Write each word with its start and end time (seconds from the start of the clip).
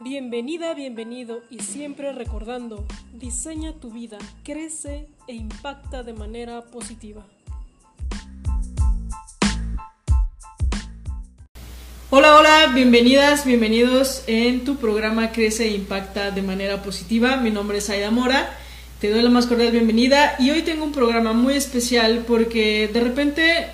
Bienvenida, 0.00 0.74
bienvenido 0.74 1.42
y 1.50 1.58
siempre 1.58 2.12
recordando, 2.12 2.86
diseña 3.14 3.72
tu 3.72 3.90
vida, 3.90 4.16
crece 4.44 5.08
e 5.26 5.34
impacta 5.34 6.04
de 6.04 6.12
manera 6.12 6.66
positiva. 6.66 7.26
Hola, 12.10 12.36
hola, 12.36 12.70
bienvenidas, 12.72 13.44
bienvenidos 13.44 14.22
en 14.28 14.64
tu 14.64 14.76
programa 14.76 15.32
Crece 15.32 15.64
e 15.64 15.72
Impacta 15.72 16.30
de 16.30 16.42
manera 16.42 16.80
positiva. 16.84 17.36
Mi 17.38 17.50
nombre 17.50 17.78
es 17.78 17.90
Aida 17.90 18.12
Mora, 18.12 18.56
te 19.00 19.10
doy 19.10 19.20
la 19.20 19.30
más 19.30 19.46
cordial 19.46 19.72
bienvenida 19.72 20.36
y 20.38 20.52
hoy 20.52 20.62
tengo 20.62 20.84
un 20.84 20.92
programa 20.92 21.32
muy 21.32 21.54
especial 21.54 22.24
porque 22.24 22.86
de 22.86 23.00
repente 23.00 23.66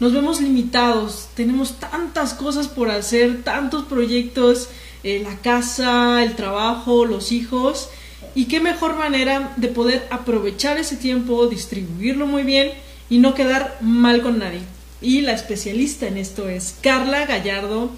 nos 0.00 0.14
vemos 0.14 0.40
limitados, 0.40 1.28
tenemos 1.34 1.78
tantas 1.78 2.32
cosas 2.32 2.66
por 2.66 2.88
hacer, 2.88 3.42
tantos 3.44 3.84
proyectos 3.84 4.70
eh, 5.08 5.20
la 5.22 5.36
casa, 5.36 6.22
el 6.22 6.34
trabajo, 6.34 7.04
los 7.04 7.32
hijos. 7.32 7.90
Y 8.34 8.46
qué 8.46 8.60
mejor 8.60 8.96
manera 8.96 9.54
de 9.56 9.68
poder 9.68 10.06
aprovechar 10.10 10.78
ese 10.78 10.96
tiempo, 10.96 11.46
distribuirlo 11.46 12.26
muy 12.26 12.42
bien 12.42 12.72
y 13.08 13.18
no 13.18 13.34
quedar 13.34 13.78
mal 13.80 14.22
con 14.22 14.38
nadie. 14.38 14.60
Y 15.00 15.20
la 15.22 15.32
especialista 15.32 16.06
en 16.06 16.16
esto 16.16 16.48
es 16.48 16.74
Carla 16.80 17.26
Gallardo. 17.26 17.90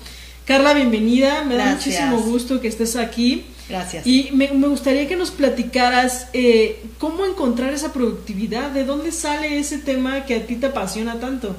Carla, 0.44 0.74
bienvenida. 0.74 1.44
Me 1.44 1.56
da 1.56 1.74
muchísimo 1.74 2.20
gusto 2.20 2.60
que 2.60 2.68
estés 2.68 2.96
aquí. 2.96 3.44
Gracias. 3.68 4.06
Y 4.06 4.30
me, 4.32 4.46
gustaría 4.46 5.06
que 5.06 5.16
nos 5.16 5.30
platicaras 5.30 6.28
eh, 6.32 6.82
cómo 6.98 7.26
encontrar 7.26 7.74
esa 7.74 7.92
productividad, 7.92 8.70
de 8.70 8.84
dónde 8.84 9.12
sale 9.12 9.58
ese 9.58 9.78
tema 9.78 10.24
que 10.24 10.36
a 10.36 10.46
ti 10.46 10.56
te 10.56 10.66
apasiona 10.66 11.20
tanto. 11.20 11.54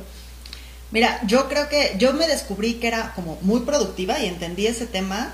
Mira, 0.91 1.19
yo 1.25 1.47
creo 1.47 1.69
que 1.69 1.95
yo 1.97 2.13
me 2.13 2.27
descubrí 2.27 2.75
que 2.75 2.87
era 2.87 3.13
como 3.13 3.37
muy 3.41 3.61
productiva 3.61 4.19
y 4.19 4.25
entendí 4.25 4.65
ese 4.65 4.87
tema, 4.87 5.33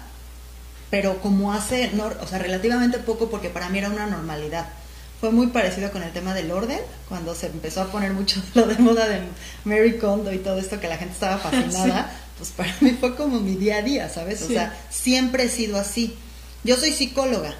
pero 0.89 1.21
como 1.21 1.53
hace, 1.53 1.91
no, 1.93 2.11
o 2.21 2.27
sea, 2.27 2.39
relativamente 2.39 2.99
poco 2.99 3.29
porque 3.29 3.49
para 3.49 3.69
mí 3.69 3.77
era 3.77 3.89
una 3.89 4.05
normalidad. 4.05 4.67
Fue 5.21 5.31
muy 5.31 5.47
parecido 5.47 5.91
con 5.91 6.03
el 6.03 6.11
tema 6.11 6.33
del 6.33 6.51
orden, 6.51 6.79
cuando 7.07 7.33
se 7.35 7.47
empezó 7.47 7.81
a 7.81 7.91
poner 7.91 8.11
mucho 8.11 8.41
lo 8.53 8.67
de 8.67 8.75
moda 8.75 9.07
de 9.07 9.21
Mary 9.63 9.97
Kondo 9.97 10.33
y 10.33 10.39
todo 10.39 10.59
esto 10.59 10.79
que 10.79 10.89
la 10.89 10.97
gente 10.97 11.13
estaba 11.13 11.37
fascinada, 11.49 12.11
pues 12.37 12.51
para 12.51 12.75
mí 12.81 12.97
fue 12.99 13.15
como 13.15 13.39
mi 13.39 13.55
día 13.55 13.77
a 13.77 13.81
día, 13.81 14.09
¿sabes? 14.09 14.41
O 14.41 14.47
sea, 14.47 14.77
siempre 14.89 15.45
he 15.45 15.49
sido 15.49 15.77
así. 15.79 16.15
Yo 16.63 16.75
soy 16.75 16.91
psicóloga 16.91 17.55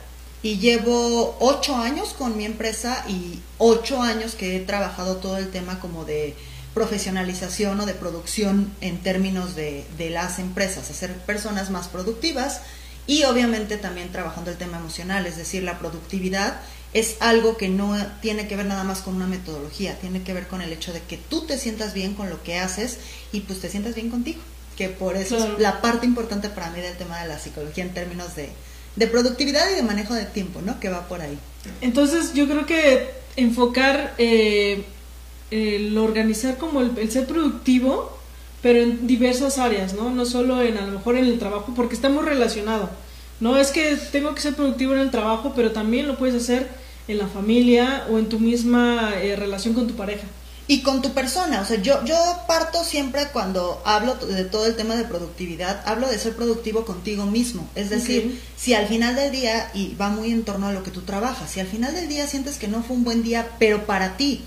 y 0.45 0.59
llevo 0.59 1.35
ocho 1.39 1.75
años 1.75 2.09
con 2.09 2.37
mi 2.37 2.45
empresa 2.45 3.03
y 3.07 3.39
ocho 3.57 4.03
años 4.03 4.35
que 4.35 4.55
he 4.55 4.59
trabajado 4.59 5.15
todo 5.15 5.39
el 5.39 5.49
tema 5.49 5.79
como 5.79 6.05
de 6.05 6.35
profesionalización 6.75 7.79
o 7.79 7.87
de 7.87 7.95
producción 7.95 8.71
en 8.79 8.99
términos 8.99 9.55
de, 9.55 9.87
de 9.97 10.11
las 10.11 10.37
empresas, 10.37 10.91
hacer 10.91 11.15
personas 11.15 11.71
más 11.71 11.87
productivas 11.87 12.61
y 13.07 13.23
obviamente 13.23 13.77
también 13.77 14.11
trabajando 14.11 14.51
el 14.51 14.57
tema 14.57 14.77
emocional, 14.77 15.25
es 15.25 15.35
decir, 15.35 15.63
la 15.63 15.79
productividad 15.79 16.61
es 16.93 17.15
algo 17.21 17.57
que 17.57 17.69
no 17.69 17.97
tiene 18.21 18.47
que 18.47 18.55
ver 18.55 18.67
nada 18.67 18.83
más 18.83 18.99
con 19.01 19.15
una 19.15 19.25
metodología, 19.25 19.97
tiene 19.97 20.21
que 20.21 20.33
ver 20.33 20.45
con 20.45 20.61
el 20.61 20.71
hecho 20.71 20.93
de 20.93 21.01
que 21.01 21.17
tú 21.17 21.47
te 21.47 21.57
sientas 21.57 21.95
bien 21.95 22.13
con 22.13 22.29
lo 22.29 22.43
que 22.43 22.59
haces 22.59 22.99
y 23.31 23.39
pues 23.41 23.61
te 23.61 23.69
sientas 23.71 23.95
bien 23.95 24.11
contigo, 24.11 24.41
que 24.77 24.89
por 24.89 25.17
eso 25.17 25.37
es 25.39 25.59
la 25.59 25.81
parte 25.81 26.05
importante 26.05 26.49
para 26.49 26.69
mí 26.69 26.81
del 26.81 26.97
tema 26.97 27.19
de 27.23 27.29
la 27.29 27.39
psicología 27.39 27.83
en 27.83 27.95
términos 27.95 28.35
de, 28.35 28.51
de 28.95 29.07
productividad 29.07 29.69
y 29.71 29.75
de 29.75 29.83
manejo 29.83 30.13
de 30.13 30.25
tiempo, 30.25 30.61
¿no? 30.61 30.79
Que 30.79 30.89
va 30.89 31.07
por 31.07 31.21
ahí. 31.21 31.37
Entonces 31.81 32.33
yo 32.33 32.47
creo 32.47 32.65
que 32.65 33.09
enfocar 33.35 34.13
eh, 34.17 34.83
el 35.51 35.97
organizar 35.97 36.57
como 36.57 36.81
el, 36.81 37.11
ser 37.11 37.27
productivo, 37.27 38.17
pero 38.61 38.79
en 38.79 39.07
diversas 39.07 39.57
áreas, 39.57 39.93
¿no? 39.93 40.09
No 40.09 40.25
solo 40.25 40.61
en 40.61 40.77
a 40.77 40.85
lo 40.85 40.93
mejor 40.93 41.17
en 41.17 41.25
el 41.25 41.39
trabajo, 41.39 41.73
porque 41.75 41.95
está 41.95 42.09
muy 42.09 42.23
relacionado. 42.23 42.89
No 43.39 43.57
es 43.57 43.71
que 43.71 43.97
tengo 44.11 44.33
que 44.33 44.41
ser 44.41 44.55
productivo 44.55 44.93
en 44.93 44.99
el 44.99 45.11
trabajo, 45.11 45.53
pero 45.55 45.71
también 45.71 46.07
lo 46.07 46.17
puedes 46.17 46.35
hacer 46.35 46.69
en 47.07 47.17
la 47.17 47.27
familia 47.27 48.05
o 48.09 48.17
en 48.17 48.29
tu 48.29 48.39
misma 48.39 49.13
eh, 49.21 49.35
relación 49.35 49.73
con 49.73 49.87
tu 49.87 49.95
pareja. 49.95 50.25
Y 50.67 50.81
con 50.81 51.01
tu 51.01 51.13
persona, 51.13 51.61
o 51.61 51.65
sea, 51.65 51.79
yo, 51.79 52.03
yo 52.05 52.15
parto 52.47 52.83
siempre 52.83 53.27
cuando 53.31 53.81
hablo 53.85 54.15
de 54.15 54.45
todo 54.45 54.65
el 54.65 54.75
tema 54.75 54.95
de 54.95 55.03
productividad, 55.03 55.83
hablo 55.85 56.07
de 56.07 56.17
ser 56.17 56.35
productivo 56.35 56.85
contigo 56.85 57.27
mismo. 57.27 57.69
Es 57.75 57.91
decir, 57.91 58.41
si 58.57 58.73
al 58.73 58.87
final 58.87 59.15
del 59.15 59.31
día, 59.31 59.69
y 59.75 59.93
va 59.95 60.09
muy 60.09 60.31
en 60.31 60.43
torno 60.43 60.67
a 60.67 60.73
lo 60.73 60.81
que 60.81 60.89
tú 60.89 61.01
trabajas, 61.01 61.51
si 61.51 61.59
al 61.59 61.67
final 61.67 61.93
del 61.93 62.09
día 62.09 62.25
sientes 62.25 62.57
que 62.57 62.67
no 62.67 62.81
fue 62.81 62.95
un 62.95 63.03
buen 63.03 63.21
día, 63.21 63.47
pero 63.59 63.85
para 63.85 64.17
ti, 64.17 64.43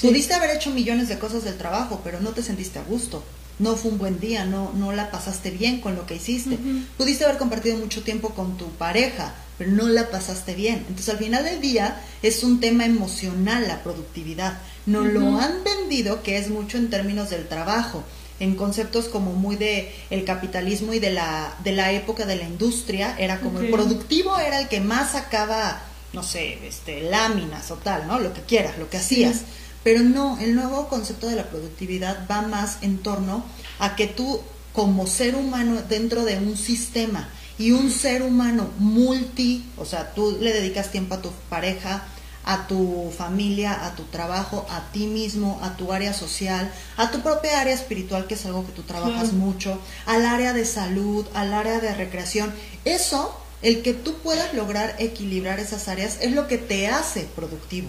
Pudiste 0.00 0.34
haber 0.34 0.50
hecho 0.50 0.70
millones 0.70 1.08
de 1.08 1.18
cosas 1.18 1.44
del 1.44 1.56
trabajo, 1.56 2.00
pero 2.02 2.20
no 2.20 2.30
te 2.30 2.42
sentiste 2.42 2.78
a 2.78 2.82
gusto. 2.82 3.22
No 3.58 3.76
fue 3.76 3.92
un 3.92 3.98
buen 3.98 4.18
día, 4.18 4.44
no, 4.44 4.72
no 4.74 4.92
la 4.92 5.10
pasaste 5.10 5.50
bien 5.50 5.80
con 5.80 5.94
lo 5.94 6.06
que 6.06 6.16
hiciste. 6.16 6.58
Pudiste 6.96 7.24
haber 7.24 7.38
compartido 7.38 7.76
mucho 7.76 8.02
tiempo 8.02 8.30
con 8.30 8.56
tu 8.56 8.68
pareja, 8.70 9.34
pero 9.58 9.70
no 9.70 9.88
la 9.88 10.10
pasaste 10.10 10.54
bien. 10.54 10.84
Entonces 10.88 11.10
al 11.10 11.18
final 11.18 11.44
del 11.44 11.60
día 11.60 12.00
es 12.22 12.42
un 12.42 12.60
tema 12.60 12.84
emocional 12.84 13.68
la 13.68 13.82
productividad. 13.82 14.58
Nos 14.86 15.06
lo 15.06 15.38
han 15.38 15.62
vendido 15.64 16.22
que 16.22 16.38
es 16.38 16.50
mucho 16.50 16.76
en 16.76 16.90
términos 16.90 17.30
del 17.30 17.46
trabajo 17.48 18.04
en 18.40 18.56
conceptos 18.56 19.04
como 19.06 19.32
muy 19.34 19.54
de 19.54 19.94
el 20.10 20.24
capitalismo 20.24 20.92
y 20.92 20.98
de 20.98 21.10
la 21.10 21.54
de 21.62 21.72
la 21.72 21.92
época 21.92 22.26
de 22.26 22.34
la 22.34 22.44
industria 22.44 23.14
era 23.16 23.38
como 23.38 23.60
el 23.60 23.70
productivo 23.70 24.36
era 24.38 24.58
el 24.58 24.68
que 24.68 24.80
más 24.80 25.12
sacaba 25.12 25.80
no 26.12 26.24
sé 26.24 26.66
este 26.66 27.02
láminas 27.02 27.70
o 27.70 27.76
tal 27.76 28.08
no 28.08 28.18
lo 28.18 28.32
que 28.34 28.40
quieras 28.40 28.78
lo 28.78 28.90
que 28.90 28.96
hacías. 28.96 29.42
Pero 29.84 30.02
no, 30.02 30.38
el 30.38 30.54
nuevo 30.54 30.88
concepto 30.88 31.26
de 31.26 31.36
la 31.36 31.48
productividad 31.48 32.26
va 32.30 32.42
más 32.42 32.78
en 32.82 32.98
torno 32.98 33.44
a 33.78 33.96
que 33.96 34.06
tú 34.06 34.40
como 34.72 35.06
ser 35.06 35.34
humano 35.34 35.82
dentro 35.88 36.24
de 36.24 36.38
un 36.38 36.56
sistema 36.56 37.28
y 37.58 37.72
un 37.72 37.90
ser 37.90 38.22
humano 38.22 38.70
multi, 38.78 39.64
o 39.76 39.84
sea, 39.84 40.14
tú 40.14 40.38
le 40.40 40.52
dedicas 40.52 40.90
tiempo 40.90 41.14
a 41.14 41.22
tu 41.22 41.30
pareja, 41.48 42.04
a 42.44 42.66
tu 42.66 43.12
familia, 43.16 43.86
a 43.86 43.94
tu 43.94 44.04
trabajo, 44.04 44.66
a 44.70 44.92
ti 44.92 45.06
mismo, 45.06 45.60
a 45.62 45.76
tu 45.76 45.92
área 45.92 46.12
social, 46.12 46.72
a 46.96 47.10
tu 47.10 47.20
propia 47.20 47.60
área 47.60 47.74
espiritual, 47.74 48.26
que 48.26 48.34
es 48.34 48.46
algo 48.46 48.66
que 48.66 48.72
tú 48.72 48.82
trabajas 48.82 49.32
mucho, 49.32 49.78
al 50.06 50.26
área 50.26 50.52
de 50.52 50.64
salud, 50.64 51.26
al 51.34 51.54
área 51.54 51.80
de 51.80 51.94
recreación. 51.94 52.52
Eso, 52.84 53.34
el 53.62 53.82
que 53.82 53.94
tú 53.94 54.14
puedas 54.18 54.54
lograr 54.54 54.96
equilibrar 54.98 55.60
esas 55.60 55.88
áreas, 55.88 56.18
es 56.20 56.32
lo 56.32 56.48
que 56.48 56.58
te 56.58 56.88
hace 56.88 57.28
productivo. 57.34 57.88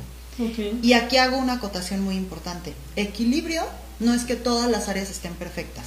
Y 0.81 0.93
aquí 0.93 1.17
hago 1.17 1.37
una 1.37 1.53
acotación 1.53 2.01
muy 2.01 2.15
importante. 2.15 2.73
Equilibrio 2.95 3.63
no 3.99 4.13
es 4.13 4.23
que 4.23 4.35
todas 4.35 4.69
las 4.69 4.89
áreas 4.89 5.09
estén 5.09 5.33
perfectas, 5.33 5.85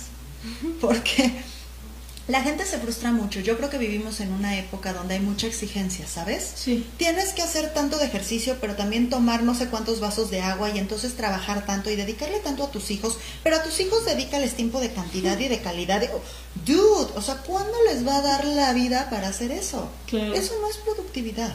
porque 0.80 1.32
la 2.28 2.42
gente 2.42 2.64
se 2.64 2.78
frustra 2.78 3.12
mucho. 3.12 3.40
Yo 3.40 3.56
creo 3.56 3.70
que 3.70 3.78
vivimos 3.78 4.20
en 4.20 4.32
una 4.32 4.58
época 4.58 4.92
donde 4.92 5.14
hay 5.14 5.20
mucha 5.20 5.46
exigencia, 5.46 6.06
¿sabes? 6.08 6.52
Sí. 6.56 6.84
Tienes 6.96 7.32
que 7.32 7.42
hacer 7.42 7.72
tanto 7.72 7.98
de 7.98 8.06
ejercicio, 8.06 8.56
pero 8.60 8.74
también 8.74 9.10
tomar 9.10 9.44
no 9.44 9.54
sé 9.54 9.68
cuántos 9.68 10.00
vasos 10.00 10.30
de 10.30 10.40
agua 10.40 10.70
y 10.70 10.78
entonces 10.78 11.14
trabajar 11.14 11.64
tanto 11.66 11.90
y 11.90 11.96
dedicarle 11.96 12.40
tanto 12.40 12.64
a 12.64 12.70
tus 12.70 12.90
hijos, 12.90 13.18
pero 13.44 13.56
a 13.56 13.62
tus 13.62 13.78
hijos 13.78 14.04
dedícales 14.04 14.54
tiempo 14.54 14.80
de 14.80 14.92
cantidad 14.92 15.38
y 15.38 15.48
de 15.48 15.60
calidad. 15.60 16.02
Dude, 16.64 17.12
o 17.14 17.22
sea, 17.22 17.36
¿cuándo 17.38 17.74
les 17.88 18.06
va 18.06 18.16
a 18.16 18.22
dar 18.22 18.44
la 18.44 18.72
vida 18.72 19.08
para 19.08 19.28
hacer 19.28 19.52
eso? 19.52 19.88
Eso 20.10 20.54
no 20.60 20.68
es 20.68 20.76
productividad. 20.78 21.54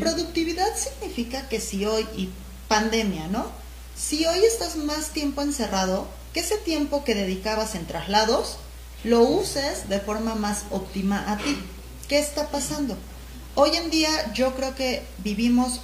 Productividad 0.00 0.76
significa 0.76 1.48
que 1.48 1.60
si 1.60 1.84
hoy, 1.84 2.06
y 2.16 2.28
pandemia, 2.68 3.26
¿no? 3.28 3.46
Si 3.96 4.24
hoy 4.26 4.38
estás 4.44 4.76
más 4.76 5.10
tiempo 5.10 5.42
encerrado, 5.42 6.06
que 6.32 6.40
ese 6.40 6.56
tiempo 6.56 7.04
que 7.04 7.14
dedicabas 7.14 7.74
en 7.74 7.86
traslados, 7.86 8.58
lo 9.04 9.22
uses 9.22 9.88
de 9.88 10.00
forma 10.00 10.34
más 10.34 10.64
óptima 10.70 11.30
a 11.30 11.38
ti. 11.38 11.56
¿Qué 12.08 12.18
está 12.18 12.48
pasando? 12.48 12.96
Hoy 13.54 13.70
en 13.76 13.90
día 13.90 14.32
yo 14.34 14.54
creo 14.54 14.74
que 14.74 15.02
vivimos 15.18 15.80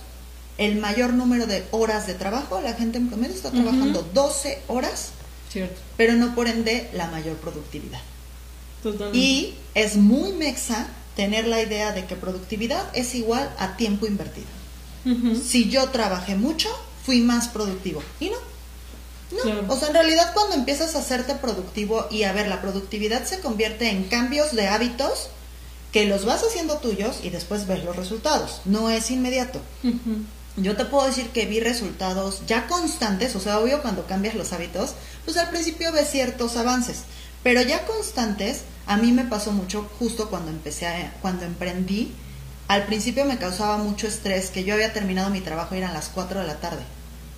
el 0.59 0.77
mayor 0.77 1.13
número 1.13 1.47
de 1.47 1.65
horas 1.71 2.07
de 2.07 2.15
trabajo. 2.15 2.61
La 2.61 2.75
gente 2.75 2.99
en 2.99 3.09
promedio 3.09 3.35
está 3.35 3.51
trabajando 3.51 4.03
12 4.15 4.63
horas, 4.69 5.11
pero 5.97 6.15
no 6.15 6.35
por 6.35 6.49
ende 6.49 6.89
la 6.95 7.09
mayor 7.09 7.37
productividad. 7.37 8.01
Y 9.13 9.55
es 9.75 9.97
muy 9.97 10.33
mexa 10.33 10.89
tener 11.17 11.47
la 11.47 11.63
idea 11.63 11.93
de 11.93 12.07
que 12.07 12.17
productividad 12.17 12.85
es 12.95 13.15
igual 13.15 13.51
a 13.59 13.77
tiempo 13.77 14.07
invertido. 14.07 14.47
Si 15.43 15.69
yo 15.69 15.89
trabajé 15.91 16.35
mucho, 16.35 16.69
fui 17.05 17.21
más 17.21 17.49
productivo. 17.49 18.03
Y 18.21 18.31
no. 18.31 18.37
No. 19.45 19.73
O 19.73 19.79
sea, 19.79 19.89
en 19.89 19.95
realidad 19.95 20.33
cuando 20.35 20.55
empiezas 20.55 20.95
a 20.95 21.01
hacerte 21.01 21.35
productivo 21.35 22.07
y 22.11 22.25
a 22.25 22.33
ver, 22.33 22.49
la 22.49 22.61
productividad 22.61 23.25
se 23.25 23.41
convierte 23.41 23.91
en 23.91 24.05
cambios 24.05 24.55
de 24.55 24.69
hábitos 24.69 25.29
que 25.93 26.07
los 26.07 26.25
vas 26.25 26.43
haciendo 26.43 26.79
tuyos 26.79 27.21
y 27.23 27.31
después 27.31 27.67
ves 27.67 27.85
los 27.85 27.97
resultados. 27.97 28.61
No 28.65 28.91
es 28.91 29.11
inmediato. 29.11 29.61
Yo 30.57 30.77
te 30.77 30.85
puedo 30.85 31.07
decir 31.07 31.29
que 31.31 31.47
vi 31.47 31.61
resultados 31.61 32.43
ya 32.47 32.67
constantes, 32.67 33.35
o 33.35 33.41
sea, 33.41 33.59
obvio 33.59 33.83
cuando 33.83 34.07
cambias 34.07 34.35
los 34.35 34.53
hábitos, 34.53 34.95
pues 35.25 35.37
al 35.37 35.51
principio 35.51 35.93
ves 35.93 36.11
ciertos 36.11 36.57
avances, 36.57 37.03
pero 37.43 37.63
ya 37.63 37.87
constantes 37.87 38.63
a 38.87 38.97
mí 38.97 39.13
me 39.13 39.25
pasó 39.25 39.53
mucho 39.53 39.89
justo 39.99 40.31
cuando 40.31 40.51
empecé, 40.51 41.11
cuando 41.23 41.45
emprendí. 41.45 42.13
Al 42.69 42.87
principio 42.87 43.25
me 43.25 43.39
causaba 43.39 43.79
mucho 43.79 44.07
estrés 44.07 44.51
que 44.51 44.65
yo 44.65 44.75
había 44.75 44.93
terminado 44.93 45.31
mi 45.31 45.41
trabajo 45.41 45.75
y 45.75 45.79
eran 45.79 45.95
las 45.95 46.09
4 46.09 46.41
de 46.41 46.47
la 46.47 46.57
tarde. 46.57 46.83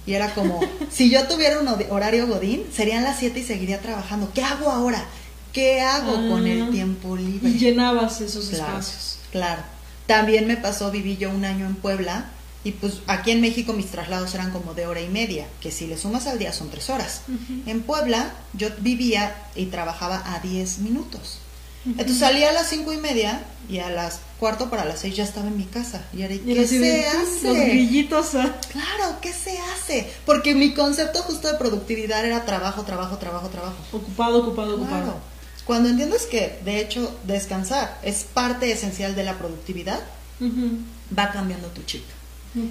Y 0.07 0.15
era 0.15 0.33
como, 0.35 0.61
si 0.91 1.11
yo 1.11 1.27
tuviera 1.27 1.59
un 1.61 1.69
horario 1.91 2.27
godín, 2.27 2.65
serían 2.75 3.03
las 3.05 3.19
7 3.19 3.41
y 3.41 3.45
seguiría 3.45 3.81
trabajando. 3.81 4.31
¿Qué 4.33 4.43
hago 4.43 4.71
ahora? 4.71 5.05
¿Qué 5.53 5.81
hago 5.81 6.13
con 6.31 6.47
el 6.47 6.63
Ah. 6.63 6.69
tiempo 6.71 7.17
libre? 7.17 7.49
Y 7.51 7.59
llenabas 7.59 8.21
esos 8.21 8.49
Claro, 8.51 8.79
espacios. 8.79 9.19
claro. 9.33 9.63
También 10.07 10.47
me 10.47 10.57
pasó, 10.57 10.91
viví 10.91 11.17
yo 11.17 11.31
un 11.31 11.45
año 11.45 11.67
en 11.67 11.75
Puebla 11.75 12.27
y 12.63 12.73
pues 12.73 12.95
aquí 13.07 13.31
en 13.33 13.41
México 13.41 13.73
mis 13.73 13.87
traslados 13.87 14.35
eran 14.35 14.51
como 14.53 14.75
de 14.75 14.87
hora 14.87 15.01
y 15.01 15.09
media, 15.09 15.47
que 15.61 15.71
si 15.73 15.87
le 15.87 15.97
sumas 15.99 16.27
al 16.27 16.39
día 16.39 16.53
son 16.53 16.71
tres 16.71 16.91
horas. 16.91 17.23
En 17.67 17.83
Puebla 17.83 18.31
yo 18.53 18.69
vivía 18.81 19.35
y 19.57 19.67
trabajaba 19.67 20.23
a 20.35 20.39
10 20.41 20.79
minutos. 20.79 21.39
Entonces 21.85 22.19
salía 22.19 22.51
a 22.51 22.53
las 22.53 22.69
cinco 22.69 22.93
y 22.93 22.97
media 22.99 23.43
y 23.69 23.79
a 23.79 23.91
las 23.91 24.21
cuarto 24.39 24.71
para 24.71 24.85
las 24.85 25.01
seis 25.01 25.17
ya 25.17 25.25
estaba 25.25 25.49
en 25.49 25.57
mi 25.57 25.65
casa. 25.65 26.05
Y 26.13 26.19
¿qué 26.19 26.55
de, 26.55 26.67
se 26.67 27.07
hace? 27.07 27.49
Los 27.49 27.57
grillitos. 27.57 28.35
ah. 28.35 28.57
Claro, 28.71 29.17
¿qué 29.21 29.33
se 29.33 29.59
hace? 29.59 30.11
Porque 30.25 30.55
mi 30.55 30.75
concepto 30.75 31.23
justo 31.23 31.51
de 31.51 31.59
productividad 31.59 32.25
era 32.25 32.45
trabajo, 32.45 32.83
trabajo, 32.83 33.19
trabajo, 33.19 33.49
trabajo. 33.49 33.77
Ocupado, 33.93 34.39
ocupado, 34.39 34.77
ocupado. 34.77 35.15
Cuando 35.65 35.89
entiendes 35.89 36.27
que, 36.27 36.61
de 36.65 36.81
hecho, 36.81 37.19
descansar 37.25 37.99
es 38.03 38.25
parte 38.25 38.71
esencial 38.71 39.17
de 39.17 39.25
la 39.25 39.37
productividad, 39.37 40.01
va 41.17 41.33
cambiando 41.33 41.69
tu 41.69 41.83
chip. 41.83 42.05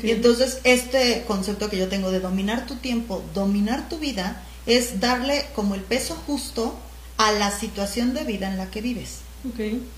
Y 0.02 0.12
entonces, 0.12 0.60
este 0.64 1.26
concepto 1.28 1.70
que 1.70 1.78
yo 1.78 1.90
tengo 1.90 2.10
de 2.10 2.20
dominar 2.20 2.66
tu 2.66 2.76
tiempo, 2.76 3.24
dominar 3.34 3.88
tu 3.90 4.00
vida, 4.00 4.42
es 4.66 5.00
darle 5.00 5.46
como 5.54 5.76
el 5.76 5.82
peso 5.82 6.16
justo 6.26 6.76
a 7.18 7.32
la 7.32 7.52
situación 7.52 8.14
de 8.14 8.24
vida 8.24 8.50
en 8.50 8.58
la 8.58 8.70
que 8.70 8.82
vives. 8.82 9.20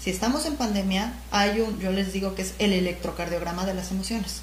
Si 0.03 0.09
estamos 0.09 0.45
en 0.45 0.57
pandemia, 0.57 1.13
hay 1.31 1.61
un, 1.61 1.79
yo 1.79 1.91
les 1.91 2.11
digo 2.11 2.35
que 2.35 2.41
es 2.41 2.53
el 2.59 2.73
electrocardiograma 2.73 3.65
de 3.65 3.73
las 3.73 3.91
emociones. 3.91 4.41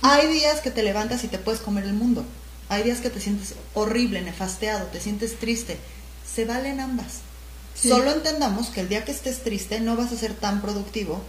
Hay 0.00 0.26
días 0.32 0.60
que 0.60 0.70
te 0.70 0.82
levantas 0.82 1.22
y 1.24 1.28
te 1.28 1.38
puedes 1.38 1.60
comer 1.60 1.84
el 1.84 1.92
mundo. 1.92 2.24
Hay 2.70 2.82
días 2.82 3.00
que 3.00 3.10
te 3.10 3.20
sientes 3.20 3.54
horrible, 3.74 4.22
nefasteado, 4.22 4.86
te 4.86 5.00
sientes 5.00 5.38
triste. 5.38 5.76
Se 6.26 6.46
valen 6.46 6.80
ambas. 6.80 7.20
Sí. 7.74 7.90
Solo 7.90 8.12
entendamos 8.12 8.68
que 8.68 8.80
el 8.80 8.88
día 8.88 9.04
que 9.04 9.12
estés 9.12 9.42
triste 9.42 9.80
no 9.80 9.96
vas 9.96 10.12
a 10.12 10.16
ser 10.16 10.32
tan 10.34 10.62
productivo 10.62 11.22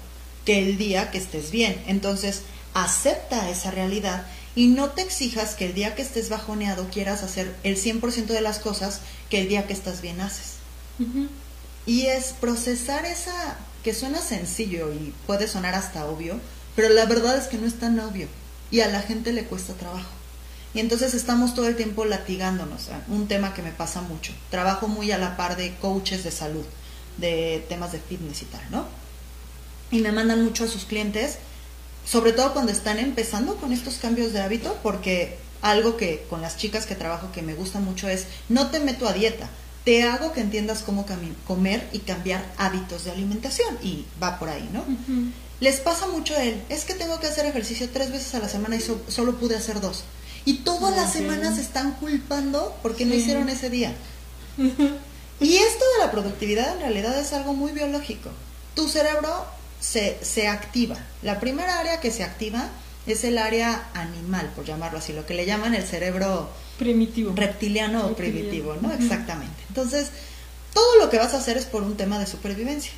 que 0.46 0.60
el 0.60 0.78
día 0.78 1.12
que 1.12 1.18
estés 1.18 1.52
bien. 1.52 1.82
Entonces, 1.88 2.42
acepta 2.74 3.50
esa 3.50 3.72
realidad 3.72 4.26
y 4.56 4.68
no 4.68 4.92
te 4.92 5.02
exijas 5.02 5.56
que 5.56 5.66
el 5.66 5.74
día 5.74 5.96
que 5.96 6.02
estés 6.02 6.30
bajoneado 6.30 6.88
quieras 6.90 7.24
hacer 7.24 7.54
el 7.64 7.76
100% 7.76 8.28
de 8.28 8.42
las 8.42 8.60
cosas 8.60 9.02
que 9.30 9.42
el 9.42 9.50
día 9.50 9.68
que 9.68 9.74
estás 9.74 10.02
bien 10.02 10.22
haces. 10.22 10.63
Y 11.86 12.06
es 12.06 12.34
procesar 12.40 13.06
esa, 13.06 13.58
que 13.84 13.94
suena 13.94 14.22
sencillo 14.22 14.92
y 14.94 15.14
puede 15.28 15.48
sonar 15.48 15.76
hasta 15.76 16.06
obvio, 16.06 16.40
pero 16.76 16.90
la 16.90 17.06
verdad 17.06 17.38
es 17.38 17.48
que 17.48 17.58
no 17.58 17.68
es 17.68 17.80
tan 17.80 18.00
obvio 18.00 18.28
y 18.72 18.82
a 18.82 18.88
la 18.88 19.02
gente 19.02 19.34
le 19.34 19.46
cuesta 19.46 19.74
trabajo. 19.74 20.10
Y 20.74 20.80
entonces 20.80 21.14
estamos 21.14 21.54
todo 21.54 21.68
el 21.68 21.76
tiempo 21.76 22.06
latigándonos, 22.06 22.88
¿eh? 22.88 22.94
un 23.10 23.28
tema 23.28 23.54
que 23.54 23.62
me 23.62 23.72
pasa 23.72 24.02
mucho. 24.02 24.34
Trabajo 24.50 24.88
muy 24.88 25.12
a 25.12 25.20
la 25.20 25.38
par 25.38 25.56
de 25.56 25.76
coaches 25.76 26.24
de 26.24 26.32
salud, 26.32 26.66
de 27.18 27.64
temas 27.70 27.92
de 27.92 28.00
fitness 28.00 28.42
y 28.42 28.46
tal, 28.46 28.62
¿no? 28.72 28.86
Y 29.92 30.00
me 30.00 30.12
mandan 30.12 30.44
mucho 30.44 30.64
a 30.64 30.68
sus 30.68 30.86
clientes, 30.86 31.38
sobre 32.06 32.32
todo 32.32 32.54
cuando 32.54 32.72
están 32.72 32.98
empezando 32.98 33.58
con 33.58 33.72
estos 33.72 33.96
cambios 33.98 34.34
de 34.34 34.42
hábito, 34.42 34.80
porque 34.82 35.38
algo 35.62 35.96
que 35.96 36.26
con 36.30 36.42
las 36.42 36.58
chicas 36.58 36.88
que 36.88 36.96
trabajo 36.96 37.32
que 37.32 37.44
me 37.44 37.54
gusta 37.54 37.80
mucho 37.80 38.10
es, 38.10 38.26
no 38.50 38.72
te 38.72 38.80
meto 38.80 39.08
a 39.08 39.14
dieta, 39.14 39.50
te 39.86 40.04
hago 40.04 40.32
que 40.32 40.42
entiendas 40.42 40.82
cómo 40.82 41.06
comer 41.46 41.88
y 41.92 42.00
cambiar 42.00 42.44
hábitos 42.58 43.04
de 43.06 43.12
alimentación. 43.12 43.78
Y 43.84 44.06
va 44.22 44.40
por 44.40 44.50
ahí, 44.50 44.70
¿no? 44.72 44.84
Les 45.60 45.80
pasa 45.80 46.08
mucho 46.08 46.34
a 46.36 46.44
él, 46.44 46.62
es 46.70 46.84
que 46.86 46.94
tengo 46.94 47.20
que 47.20 47.28
hacer 47.28 47.46
ejercicio 47.46 47.90
tres 47.92 48.12
veces 48.12 48.34
a 48.36 48.40
la 48.40 48.50
semana 48.50 48.76
y 48.76 48.82
so- 48.82 49.02
solo 49.08 49.36
pude 49.40 49.56
hacer 49.56 49.80
dos. 49.82 50.04
Y 50.46 50.56
todas 50.60 50.96
las 50.96 51.08
Ok. 51.12 51.14
semanas 51.18 51.56
se 51.56 51.62
están 51.62 51.94
culpando 51.94 52.76
porque 52.82 53.06
no 53.06 53.14
hicieron 53.14 53.48
ese 53.50 53.70
día. 53.70 53.94
Y 54.58 55.56
esto 55.56 55.86
de 55.98 56.06
la 56.06 56.12
productividad 56.12 56.74
en 56.76 56.80
realidad 56.82 57.18
es 57.20 57.34
algo 57.34 57.54
muy 57.54 57.72
biológico. 57.72 58.30
Tu 58.76 58.88
cerebro 58.88 59.46
se, 59.80 60.18
se 60.22 60.48
activa. 60.48 60.98
La 61.22 61.40
primera 61.40 61.80
área 61.80 62.00
que 62.00 62.12
se 62.12 62.24
activa 62.24 62.70
es 63.06 63.24
el 63.24 63.38
área 63.38 63.90
animal, 63.94 64.52
por 64.56 64.66
llamarlo 64.66 65.00
así, 65.00 65.12
lo 65.14 65.26
que 65.26 65.34
le 65.34 65.46
llaman 65.46 65.76
el 65.76 65.84
cerebro 65.84 66.50
Primitivo. 66.78 67.34
reptiliano 67.36 68.08
o 68.08 68.16
primitivo, 68.16 68.76
¿no? 68.82 68.92
Exactamente. 68.94 69.63
Entonces, 69.74 70.12
todo 70.72 71.00
lo 71.00 71.10
que 71.10 71.18
vas 71.18 71.34
a 71.34 71.38
hacer 71.38 71.58
es 71.58 71.66
por 71.66 71.82
un 71.82 71.98
tema 71.98 72.20
de 72.20 72.28
supervivencia. 72.28 72.92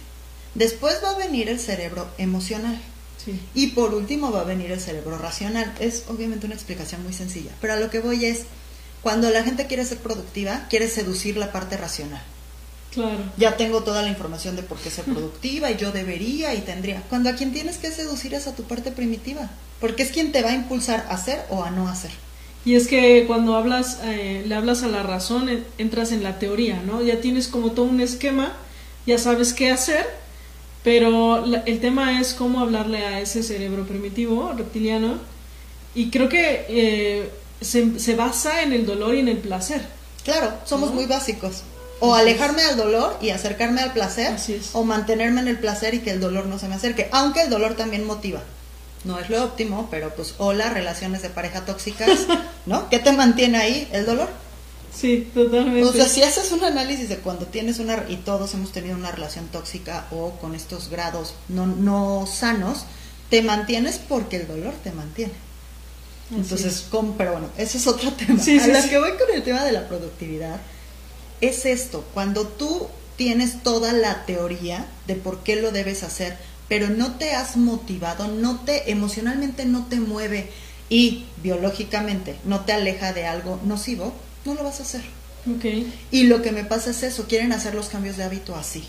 Después 0.55 0.99
va 1.01 1.11
a 1.11 1.17
venir 1.17 1.47
el 1.47 1.57
cerebro 1.57 2.05
emocional. 2.17 2.77
Sí. 3.23 3.39
Y 3.53 3.67
por 3.67 3.93
último 3.93 4.29
va 4.29 4.41
a 4.41 4.43
venir 4.43 4.73
el 4.73 4.81
cerebro 4.81 5.17
racional. 5.17 5.73
Es 5.79 6.03
obviamente 6.09 6.47
una 6.47 6.55
explicación 6.55 7.01
muy 7.01 7.13
sencilla. 7.13 7.51
Pero 7.61 7.73
a 7.73 7.75
lo 7.77 7.89
que 7.89 8.01
voy 8.01 8.25
es, 8.25 8.41
cuando 9.01 9.29
la 9.29 9.41
gente 9.43 9.67
quiere 9.67 9.85
ser 9.85 9.99
productiva, 9.99 10.67
quiere 10.69 10.89
seducir 10.89 11.37
la 11.37 11.53
parte 11.53 11.77
racional. 11.77 12.21
Claro. 12.91 13.23
Ya 13.37 13.55
tengo 13.55 13.83
toda 13.83 14.01
la 14.01 14.09
información 14.09 14.57
de 14.57 14.63
por 14.63 14.77
qué 14.77 14.89
ser 14.89 15.05
productiva 15.13 15.71
y 15.71 15.77
yo 15.77 15.93
debería 15.93 16.53
y 16.55 16.61
tendría. 16.61 17.03
Cuando 17.03 17.29
a 17.29 17.35
quien 17.35 17.53
tienes 17.53 17.77
que 17.77 17.89
seducir 17.89 18.33
es 18.33 18.47
a 18.47 18.55
tu 18.55 18.63
parte 18.63 18.91
primitiva. 18.91 19.49
Porque 19.79 20.03
es 20.03 20.11
quien 20.11 20.33
te 20.33 20.41
va 20.41 20.49
a 20.49 20.55
impulsar 20.55 21.05
a 21.09 21.13
hacer 21.13 21.45
o 21.49 21.63
a 21.63 21.71
no 21.71 21.87
hacer. 21.87 22.11
Y 22.65 22.75
es 22.75 22.87
que 22.87 23.25
cuando 23.27 23.55
hablas, 23.55 23.99
eh, 24.03 24.43
le 24.47 24.55
hablas 24.55 24.81
a 24.83 24.87
la 24.87 25.03
razón, 25.03 25.49
en- 25.49 25.63
entras 25.77 26.11
en 26.11 26.23
la 26.23 26.39
teoría, 26.39 26.81
¿no? 26.85 27.01
Ya 27.03 27.21
tienes 27.21 27.47
como 27.47 27.71
todo 27.71 27.85
un 27.85 28.01
esquema, 28.01 28.53
ya 29.05 29.17
sabes 29.19 29.53
qué 29.53 29.69
hacer, 29.69 30.05
pero 30.83 31.45
la- 31.45 31.59
el 31.65 31.79
tema 31.79 32.19
es 32.19 32.33
cómo 32.33 32.59
hablarle 32.59 33.05
a 33.05 33.19
ese 33.21 33.43
cerebro 33.43 33.85
primitivo, 33.85 34.51
reptiliano, 34.57 35.19
y 35.93 36.09
creo 36.09 36.27
que 36.27 36.65
eh, 36.69 37.29
se, 37.61 37.99
se 37.99 38.15
basa 38.15 38.63
en 38.63 38.73
el 38.73 38.85
dolor 38.85 39.15
y 39.15 39.19
en 39.19 39.27
el 39.27 39.37
placer. 39.37 39.81
Claro, 40.23 40.51
somos 40.65 40.89
¿No? 40.89 40.95
muy 40.95 41.05
básicos. 41.05 41.61
O 41.99 42.13
Así 42.13 42.23
alejarme 42.23 42.61
al 42.63 42.75
dolor 42.77 43.15
y 43.21 43.29
acercarme 43.29 43.81
al 43.81 43.93
placer, 43.93 44.33
es. 44.35 44.71
o 44.73 44.83
mantenerme 44.83 45.39
en 45.41 45.47
el 45.47 45.59
placer 45.59 45.93
y 45.93 45.99
que 45.99 46.11
el 46.11 46.19
dolor 46.19 46.45
no 46.47 46.59
se 46.59 46.67
me 46.67 46.75
acerque. 46.75 47.07
Aunque 47.11 47.41
el 47.41 47.49
dolor 47.49 47.75
también 47.75 48.05
motiva. 48.05 48.41
No 49.05 49.19
es 49.19 49.29
lo 49.29 49.43
óptimo, 49.43 49.87
pero 49.89 50.13
pues 50.15 50.35
hola, 50.37 50.69
relaciones 50.69 51.21
de 51.21 51.29
pareja 51.29 51.65
tóxicas, 51.65 52.25
¿no? 52.65 52.89
¿Qué 52.89 52.99
te 52.99 53.11
mantiene 53.11 53.57
ahí? 53.57 53.87
El 53.91 54.05
dolor. 54.05 54.29
Sí, 54.93 55.29
totalmente. 55.33 55.83
O 55.83 55.91
sea, 55.91 56.07
si 56.07 56.23
haces 56.23 56.51
un 56.51 56.63
análisis 56.63 57.09
de 57.09 57.17
cuando 57.17 57.45
tienes 57.45 57.79
una, 57.79 58.05
y 58.07 58.17
todos 58.17 58.53
hemos 58.53 58.71
tenido 58.71 58.95
una 58.95 59.11
relación 59.11 59.47
tóxica 59.47 60.07
o 60.11 60.31
con 60.31 60.55
estos 60.55 60.89
grados 60.89 61.35
no, 61.49 61.67
no 61.67 62.27
sanos, 62.31 62.85
te 63.29 63.41
mantienes 63.41 63.99
porque 63.99 64.37
el 64.37 64.47
dolor 64.47 64.73
te 64.83 64.91
mantiene. 64.91 65.33
Así 66.27 66.35
Entonces, 66.35 66.73
es. 66.73 66.81
¿cómo? 66.89 67.15
pero 67.17 67.33
bueno, 67.33 67.49
ese 67.57 67.77
es 67.77 67.87
otro 67.87 68.11
tema. 68.17 68.41
Sí, 68.41 68.57
a 68.57 68.63
sí, 68.63 68.71
lo 68.71 68.81
sí. 68.81 68.89
que 68.89 68.99
voy 68.99 69.11
con 69.11 69.35
el 69.35 69.43
tema 69.43 69.63
de 69.63 69.71
la 69.71 69.87
productividad 69.87 70.59
es 71.41 71.65
esto, 71.65 72.05
cuando 72.13 72.47
tú 72.47 72.87
tienes 73.17 73.63
toda 73.63 73.93
la 73.93 74.25
teoría 74.25 74.87
de 75.07 75.15
por 75.15 75.39
qué 75.43 75.57
lo 75.57 75.71
debes 75.71 76.03
hacer, 76.03 76.37
pero 76.67 76.89
no 76.89 77.15
te 77.15 77.33
has 77.33 77.57
motivado, 77.57 78.27
no 78.27 78.59
te 78.61 78.91
emocionalmente 78.91 79.65
no 79.65 79.85
te 79.85 79.99
mueve 79.99 80.49
y 80.89 81.25
biológicamente 81.41 82.37
no 82.45 82.61
te 82.61 82.73
aleja 82.73 83.13
de 83.13 83.25
algo 83.25 83.59
nocivo, 83.63 84.13
no 84.45 84.55
lo 84.55 84.63
vas 84.63 84.79
a 84.79 84.83
hacer. 84.83 85.01
Ok. 85.47 85.65
Y 86.11 86.23
lo 86.23 86.41
que 86.41 86.51
me 86.51 86.63
pasa 86.63 86.91
es 86.91 87.03
eso, 87.03 87.27
quieren 87.27 87.51
hacer 87.51 87.75
los 87.75 87.87
cambios 87.87 88.17
de 88.17 88.23
hábito 88.23 88.55
así. 88.55 88.83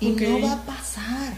Y 0.00 0.10
no 0.10 0.40
va 0.40 0.52
a 0.52 0.64
pasar. 0.64 1.34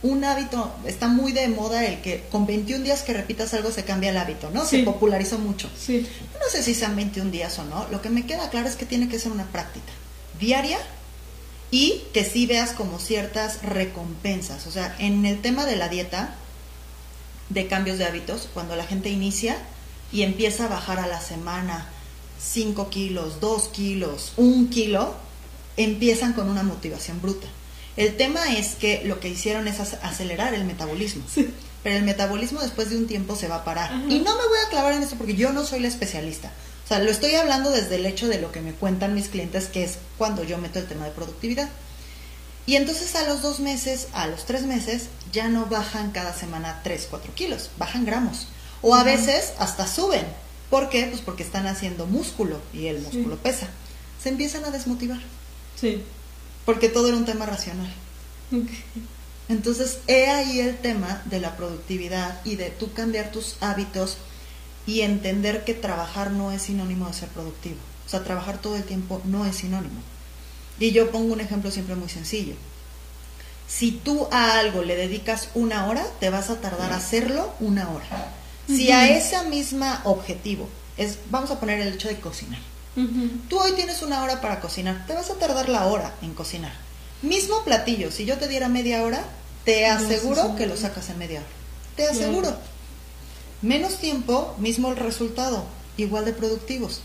Un 0.00 0.24
hábito, 0.24 0.72
está 0.86 1.08
muy 1.08 1.32
de 1.32 1.48
moda 1.48 1.84
el 1.84 2.00
que 2.00 2.24
con 2.30 2.46
21 2.46 2.84
días 2.84 3.02
que 3.02 3.12
repitas 3.12 3.52
algo 3.54 3.72
se 3.72 3.84
cambia 3.84 4.10
el 4.10 4.16
hábito, 4.16 4.50
¿no? 4.50 4.64
Sí. 4.64 4.78
Se 4.78 4.82
popularizó 4.84 5.38
mucho. 5.38 5.68
Sí. 5.76 6.06
No 6.34 6.48
sé 6.50 6.62
si 6.62 6.74
sean 6.74 6.94
21 6.94 7.32
días 7.32 7.58
o 7.58 7.64
no, 7.64 7.86
lo 7.90 8.00
que 8.00 8.08
me 8.08 8.24
queda 8.24 8.48
claro 8.50 8.68
es 8.68 8.76
que 8.76 8.86
tiene 8.86 9.08
que 9.08 9.18
ser 9.18 9.32
una 9.32 9.46
práctica 9.46 9.92
diaria 10.38 10.78
y 11.70 12.02
que 12.14 12.24
sí 12.24 12.46
veas 12.46 12.70
como 12.72 12.98
ciertas 12.98 13.62
recompensas. 13.62 14.66
O 14.66 14.70
sea, 14.70 14.94
en 14.98 15.26
el 15.26 15.40
tema 15.42 15.66
de 15.66 15.76
la 15.76 15.88
dieta, 15.88 16.34
de 17.50 17.66
cambios 17.66 17.98
de 17.98 18.04
hábitos, 18.06 18.48
cuando 18.54 18.76
la 18.76 18.84
gente 18.84 19.08
inicia 19.10 19.56
y 20.12 20.22
empieza 20.22 20.64
a 20.66 20.68
bajar 20.68 20.98
a 21.00 21.06
la 21.06 21.20
semana 21.20 21.88
5 22.40 22.88
kilos, 22.90 23.40
2 23.40 23.68
kilos, 23.68 24.32
1 24.36 24.70
kilo, 24.70 25.14
empiezan 25.76 26.32
con 26.32 26.48
una 26.48 26.62
motivación 26.62 27.20
bruta. 27.20 27.46
El 27.96 28.16
tema 28.16 28.54
es 28.56 28.74
que 28.76 29.02
lo 29.04 29.18
que 29.20 29.28
hicieron 29.28 29.66
es 29.68 29.78
ac- 29.80 29.98
acelerar 30.02 30.54
el 30.54 30.64
metabolismo. 30.64 31.24
Sí. 31.32 31.48
Pero 31.82 31.96
el 31.96 32.02
metabolismo 32.04 32.60
después 32.60 32.90
de 32.90 32.96
un 32.96 33.06
tiempo 33.06 33.36
se 33.36 33.48
va 33.48 33.56
a 33.56 33.64
parar. 33.64 33.92
Ajá. 33.92 34.02
Y 34.08 34.18
no 34.20 34.36
me 34.36 34.46
voy 34.48 34.58
a 34.66 34.70
clavar 34.70 34.92
en 34.94 35.02
esto 35.02 35.16
porque 35.16 35.34
yo 35.36 35.52
no 35.52 35.64
soy 35.64 35.80
la 35.80 35.88
especialista. 35.88 36.50
O 36.84 36.88
sea, 36.88 36.98
lo 37.00 37.10
estoy 37.10 37.34
hablando 37.34 37.70
desde 37.70 37.96
el 37.96 38.06
hecho 38.06 38.28
de 38.28 38.40
lo 38.40 38.50
que 38.50 38.60
me 38.60 38.72
cuentan 38.72 39.14
mis 39.14 39.28
clientes, 39.28 39.66
que 39.66 39.84
es 39.84 39.98
cuando 40.16 40.42
yo 40.42 40.58
meto 40.58 40.78
el 40.78 40.86
tema 40.86 41.04
de 41.04 41.10
productividad. 41.10 41.68
Y 42.66 42.76
entonces 42.76 43.14
a 43.14 43.26
los 43.26 43.42
dos 43.42 43.60
meses, 43.60 44.08
a 44.12 44.26
los 44.26 44.44
tres 44.44 44.62
meses, 44.64 45.08
ya 45.32 45.48
no 45.48 45.66
bajan 45.66 46.10
cada 46.10 46.34
semana 46.34 46.80
3, 46.84 47.06
4 47.10 47.32
kilos, 47.34 47.70
bajan 47.78 48.04
gramos. 48.04 48.48
O 48.82 48.94
a 48.94 49.04
veces 49.04 49.52
hasta 49.58 49.86
suben. 49.86 50.26
¿Por 50.70 50.88
qué? 50.90 51.06
Pues 51.06 51.20
porque 51.22 51.42
están 51.42 51.66
haciendo 51.66 52.06
músculo 52.06 52.60
y 52.74 52.86
el 52.88 52.98
Sí. 52.98 53.04
músculo 53.16 53.36
pesa. 53.36 53.68
Se 54.22 54.28
empiezan 54.28 54.64
a 54.64 54.70
desmotivar, 54.70 55.20
Sí. 55.80 56.02
porque 56.66 56.88
todo 56.90 57.08
era 57.08 57.16
un 57.16 57.24
tema 57.24 57.46
racional. 57.46 57.90
Entonces, 59.48 60.00
he 60.06 60.28
ahí 60.28 60.60
el 60.60 60.76
tema 60.76 61.22
de 61.24 61.40
la 61.40 61.56
productividad 61.56 62.40
y 62.44 62.56
de 62.56 62.70
tú 62.70 62.92
cambiar 62.92 63.32
tus 63.32 63.56
hábitos 63.60 64.18
y 64.86 65.02
entender 65.02 65.64
que 65.64 65.74
trabajar 65.74 66.30
no 66.30 66.52
es 66.52 66.62
sinónimo 66.62 67.06
de 67.06 67.14
ser 67.14 67.28
productivo. 67.28 67.76
O 68.06 68.10
sea, 68.10 68.24
trabajar 68.24 68.58
todo 68.58 68.76
el 68.76 68.84
tiempo 68.84 69.20
no 69.24 69.44
es 69.44 69.56
sinónimo. 69.56 70.00
Y 70.78 70.92
yo 70.92 71.10
pongo 71.10 71.32
un 71.32 71.40
ejemplo 71.40 71.70
siempre 71.70 71.94
muy 71.94 72.08
sencillo. 72.08 72.54
Si 73.68 73.92
tú 73.92 74.28
a 74.30 74.58
algo 74.58 74.82
le 74.82 74.96
dedicas 74.96 75.50
una 75.54 75.86
hora, 75.86 76.06
te 76.20 76.30
vas 76.30 76.48
a 76.48 76.60
tardar 76.60 76.92
a 76.92 76.96
hacerlo 76.96 77.52
una 77.60 77.90
hora. 77.90 78.32
Si 78.66 78.90
a 78.90 79.10
ese 79.10 79.42
mismo 79.44 79.86
objetivo, 80.04 80.68
es, 80.96 81.18
vamos 81.30 81.50
a 81.50 81.60
poner 81.60 81.80
el 81.80 81.94
hecho 81.94 82.08
de 82.08 82.18
cocinar. 82.18 82.60
Tú 83.48 83.58
hoy 83.58 83.72
tienes 83.72 84.02
una 84.02 84.22
hora 84.24 84.40
para 84.40 84.60
cocinar, 84.60 85.06
te 85.06 85.14
vas 85.14 85.30
a 85.30 85.34
tardar 85.34 85.68
la 85.68 85.86
hora 85.86 86.14
en 86.20 86.34
cocinar. 86.34 86.72
Mismo 87.22 87.64
platillo, 87.64 88.10
si 88.10 88.24
yo 88.24 88.38
te 88.38 88.48
diera 88.48 88.68
media 88.68 89.02
hora, 89.02 89.24
te 89.64 89.86
aseguro 89.86 90.54
que 90.56 90.66
lo 90.66 90.76
sacas 90.76 91.10
en 91.10 91.18
media 91.18 91.40
hora. 91.40 91.48
Te 91.96 92.06
aseguro. 92.06 92.56
Menos 93.60 93.98
tiempo, 93.98 94.54
mismo 94.58 94.90
el 94.90 94.96
resultado, 94.96 95.64
igual 95.96 96.24
de 96.24 96.32
productivos. 96.32 97.00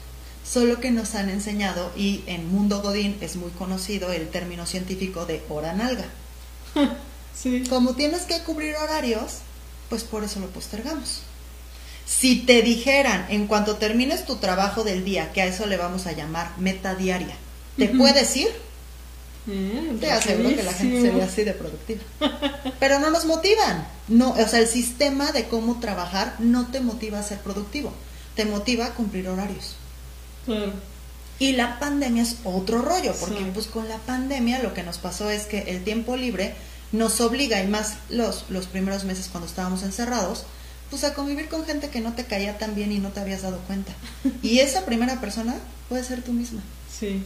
Solo 0.48 0.80
que 0.80 0.92
nos 0.92 1.16
han 1.16 1.30
enseñado, 1.30 1.92
y 1.96 2.24
en 2.28 2.52
Mundo 2.52 2.82
Godín 2.82 3.18
es 3.22 3.38
muy 3.38 3.50
conocido 3.52 4.12
el 4.12 4.30
término 4.30 4.66
científico 4.68 5.26
de 5.26 5.42
hora 5.50 5.74
nalga. 5.74 6.06
sí. 7.36 7.64
Como 7.70 7.96
tienes 7.96 8.24
que 8.24 8.40
cubrir 8.44 8.76
horarios, 8.76 9.40
pues 9.90 10.04
por 10.04 10.24
eso 10.24 10.40
lo 10.40 10.48
postergamos. 10.48 11.22
Si 12.06 12.42
te 12.42 12.62
dijeran 12.62 13.26
en 13.30 13.48
cuanto 13.48 13.78
termines 13.78 14.26
tu 14.26 14.36
trabajo 14.36 14.84
del 14.84 15.06
día, 15.06 15.32
que 15.32 15.42
a 15.42 15.46
eso 15.46 15.66
le 15.66 15.78
vamos 15.78 16.06
a 16.06 16.12
llamar 16.12 16.52
meta 16.58 16.96
diaria, 16.96 17.36
¿te 17.78 17.88
puedes 17.88 18.36
ir? 18.36 18.50
Mm, 19.46 19.98
te 20.00 20.10
aseguro 20.10 20.56
que 20.56 20.64
la 20.64 20.74
gente 20.74 21.02
se 21.02 21.12
ve 21.12 21.22
así 21.22 21.44
de 21.44 21.54
productiva. 21.54 22.02
Pero 22.80 23.00
no 23.00 23.10
nos 23.10 23.26
motivan. 23.26 23.88
No, 24.08 24.32
o 24.32 24.48
sea, 24.48 24.60
el 24.60 24.68
sistema 24.68 25.32
de 25.32 25.48
cómo 25.48 25.80
trabajar 25.80 26.36
no 26.40 26.68
te 26.68 26.80
motiva 26.80 27.20
a 27.20 27.24
ser 27.24 27.40
productivo. 27.40 27.94
Te 28.36 28.46
motiva 28.46 28.86
a 28.86 28.94
cumplir 28.94 29.28
horarios. 29.28 29.76
Y 31.40 31.54
la 31.54 31.80
pandemia 31.80 32.24
es 32.24 32.38
otro 32.44 32.82
rollo, 32.82 33.14
porque 33.20 33.44
pues 33.54 33.68
con 33.68 33.90
la 33.90 33.98
pandemia 33.98 34.60
lo 34.60 34.74
que 34.74 34.84
nos 34.84 34.98
pasó 34.98 35.30
es 35.30 35.46
que 35.46 35.60
el 35.72 35.84
tiempo 35.84 36.16
libre 36.16 36.56
nos 36.92 37.20
obliga, 37.22 37.62
y 37.62 37.68
más 37.68 37.96
los, 38.10 38.46
los 38.50 38.68
primeros 38.68 39.04
meses 39.04 39.28
cuando 39.32 39.48
estábamos 39.48 39.84
encerrados, 39.84 40.46
pues 40.90 41.04
a 41.04 41.16
convivir 41.16 41.50
con 41.50 41.66
gente 41.66 41.90
que 41.90 42.02
no 42.02 42.14
te 42.14 42.26
caía 42.26 42.60
tan 42.60 42.76
bien 42.76 42.92
y 42.92 43.00
no 43.00 43.10
te 43.10 43.20
habías 43.20 43.42
dado 43.42 43.60
cuenta. 43.68 43.94
Y 44.44 44.60
esa 44.60 44.86
primera 44.86 45.20
persona 45.20 45.56
puede 45.90 46.04
ser 46.04 46.22
tú 46.22 46.34
misma. 46.34 46.62
Sí 47.00 47.24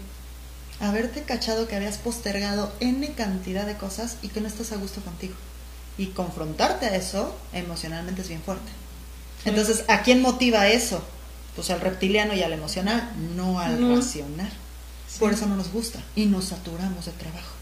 haberte 0.79 1.24
cachado 1.24 1.67
que 1.67 1.75
habías 1.75 1.98
postergado 1.98 2.72
N 2.79 3.07
cantidad 3.13 3.65
de 3.65 3.77
cosas 3.77 4.17
y 4.22 4.29
que 4.29 4.41
no 4.41 4.48
estás 4.48 4.72
a 4.72 4.77
gusto 4.77 5.01
contigo. 5.01 5.36
Y 5.98 6.07
confrontarte 6.07 6.86
a 6.86 6.96
eso 6.96 7.36
emocionalmente 7.53 8.22
es 8.22 8.29
bien 8.29 8.41
fuerte. 8.41 8.72
Entonces, 9.46 9.86
¿a 9.88 10.01
quién 10.01 10.22
motiva 10.22 10.67
eso? 10.67 11.01
Pues 11.55 11.69
al 11.72 11.81
reptiliano 11.81 12.34
y 12.34 12.43
al 12.43 12.53
emocional, 12.53 13.12
no 13.36 13.60
al 13.60 13.96
racional. 13.96 14.51
Por 15.19 15.34
eso 15.34 15.48
no 15.48 15.55
nos 15.55 15.72
gusta 15.72 16.00
y 16.15 16.25
nos 16.25 16.46
saturamos 16.46 17.05
de 17.05 17.12
trabajo. 17.13 17.57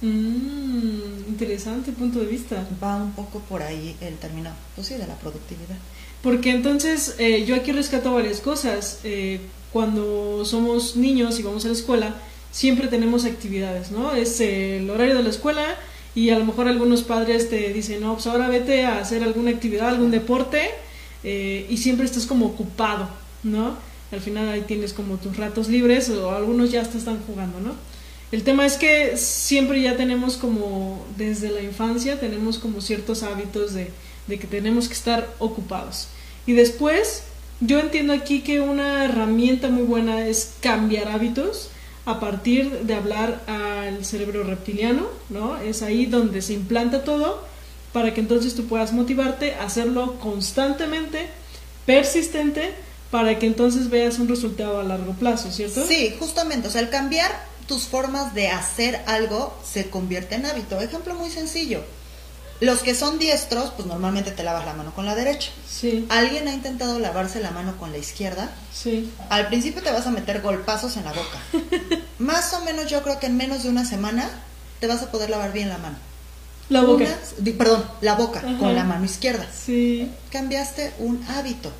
Mm, 0.00 1.28
interesante 1.28 1.92
punto 1.92 2.18
de 2.18 2.26
vista. 2.26 2.66
Va 2.82 2.96
un 2.96 3.12
poco 3.12 3.38
por 3.40 3.62
ahí 3.62 3.96
el 4.00 4.16
término, 4.16 4.50
pues 4.74 4.88
sí, 4.88 4.94
de 4.94 5.06
la 5.06 5.14
productividad. 5.14 5.76
Porque 6.22 6.50
entonces 6.50 7.14
eh, 7.18 7.44
yo 7.44 7.54
aquí 7.54 7.70
rescato 7.72 8.12
varias 8.12 8.40
cosas. 8.40 8.98
Eh, 9.04 9.40
cuando 9.72 10.44
somos 10.44 10.96
niños 10.96 11.38
y 11.38 11.42
vamos 11.42 11.64
a 11.64 11.68
la 11.68 11.74
escuela, 11.74 12.14
siempre 12.52 12.86
tenemos 12.86 13.24
actividades, 13.24 13.90
¿no? 13.90 14.14
Es 14.14 14.40
el 14.40 14.88
horario 14.90 15.16
de 15.16 15.24
la 15.24 15.30
escuela 15.30 15.64
y 16.14 16.30
a 16.30 16.38
lo 16.38 16.44
mejor 16.44 16.68
algunos 16.68 17.02
padres 17.02 17.48
te 17.50 17.72
dicen, 17.72 18.02
no, 18.02 18.14
pues 18.14 18.26
ahora 18.26 18.48
vete 18.48 18.84
a 18.84 19.00
hacer 19.00 19.24
alguna 19.24 19.50
actividad, 19.50 19.88
algún 19.88 20.10
deporte 20.10 20.70
eh, 21.24 21.66
y 21.68 21.78
siempre 21.78 22.04
estás 22.04 22.26
como 22.26 22.46
ocupado, 22.46 23.08
¿no? 23.42 23.74
Al 24.12 24.20
final 24.20 24.48
ahí 24.50 24.60
tienes 24.60 24.92
como 24.92 25.16
tus 25.16 25.38
ratos 25.38 25.68
libres 25.68 26.10
o 26.10 26.30
algunos 26.30 26.70
ya 26.70 26.82
te 26.82 26.98
están 26.98 27.18
jugando, 27.26 27.58
¿no? 27.60 27.74
El 28.30 28.44
tema 28.44 28.66
es 28.66 28.74
que 28.76 29.16
siempre 29.16 29.80
ya 29.80 29.96
tenemos 29.96 30.36
como, 30.36 31.04
desde 31.16 31.50
la 31.50 31.62
infancia, 31.62 32.20
tenemos 32.20 32.58
como 32.58 32.80
ciertos 32.80 33.22
hábitos 33.22 33.72
de, 33.74 33.90
de 34.26 34.38
que 34.38 34.46
tenemos 34.46 34.88
que 34.88 34.94
estar 34.94 35.34
ocupados. 35.38 36.08
Y 36.46 36.52
después, 36.52 37.24
yo 37.60 37.78
entiendo 37.78 38.12
aquí 38.12 38.40
que 38.40 38.60
una 38.60 39.04
herramienta 39.04 39.68
muy 39.68 39.84
buena 39.84 40.26
es 40.26 40.54
cambiar 40.60 41.08
hábitos 41.08 41.70
a 42.04 42.18
partir 42.18 42.80
de 42.80 42.94
hablar 42.94 43.42
al 43.46 44.04
cerebro 44.04 44.42
reptiliano, 44.42 45.06
¿no? 45.28 45.56
Es 45.58 45.82
ahí 45.82 46.06
donde 46.06 46.42
se 46.42 46.52
implanta 46.52 47.04
todo 47.04 47.44
para 47.92 48.12
que 48.14 48.20
entonces 48.20 48.54
tú 48.54 48.66
puedas 48.66 48.92
motivarte 48.92 49.54
a 49.54 49.64
hacerlo 49.64 50.18
constantemente, 50.18 51.28
persistente, 51.86 52.74
para 53.10 53.38
que 53.38 53.46
entonces 53.46 53.90
veas 53.90 54.18
un 54.18 54.28
resultado 54.28 54.80
a 54.80 54.84
largo 54.84 55.12
plazo, 55.12 55.52
¿cierto? 55.52 55.86
Sí, 55.86 56.14
justamente, 56.18 56.68
o 56.68 56.70
sea, 56.70 56.80
el 56.80 56.88
cambiar 56.88 57.30
tus 57.66 57.84
formas 57.84 58.34
de 58.34 58.48
hacer 58.48 59.00
algo 59.06 59.54
se 59.64 59.90
convierte 59.90 60.34
en 60.34 60.46
hábito. 60.46 60.80
Ejemplo 60.80 61.14
muy 61.14 61.30
sencillo. 61.30 61.82
Los 62.62 62.78
que 62.84 62.94
son 62.94 63.18
diestros, 63.18 63.72
pues 63.74 63.88
normalmente 63.88 64.30
te 64.30 64.44
lavas 64.44 64.64
la 64.64 64.72
mano 64.72 64.94
con 64.94 65.04
la 65.04 65.16
derecha. 65.16 65.50
Sí. 65.68 66.06
¿Alguien 66.08 66.46
ha 66.46 66.54
intentado 66.54 67.00
lavarse 67.00 67.40
la 67.40 67.50
mano 67.50 67.76
con 67.76 67.90
la 67.90 67.98
izquierda? 67.98 68.52
Sí. 68.72 69.10
Al 69.30 69.48
principio 69.48 69.82
te 69.82 69.90
vas 69.90 70.06
a 70.06 70.12
meter 70.12 70.42
golpazos 70.42 70.96
en 70.96 71.02
la 71.02 71.12
boca. 71.12 71.38
Más 72.20 72.52
o 72.54 72.64
menos 72.64 72.88
yo 72.88 73.02
creo 73.02 73.18
que 73.18 73.26
en 73.26 73.36
menos 73.36 73.64
de 73.64 73.68
una 73.68 73.84
semana 73.84 74.30
te 74.78 74.86
vas 74.86 75.02
a 75.02 75.10
poder 75.10 75.28
lavar 75.28 75.52
bien 75.52 75.70
la 75.70 75.78
mano. 75.78 75.96
La 76.68 76.82
boca. 76.82 77.04
perdón, 77.58 77.84
la 78.00 78.14
boca 78.14 78.40
con 78.60 78.76
la 78.76 78.84
mano 78.84 79.06
izquierda. 79.06 79.44
Sí. 79.52 80.08
Cambiaste 80.30 80.92
un 81.00 81.20
hábito. 81.30 81.72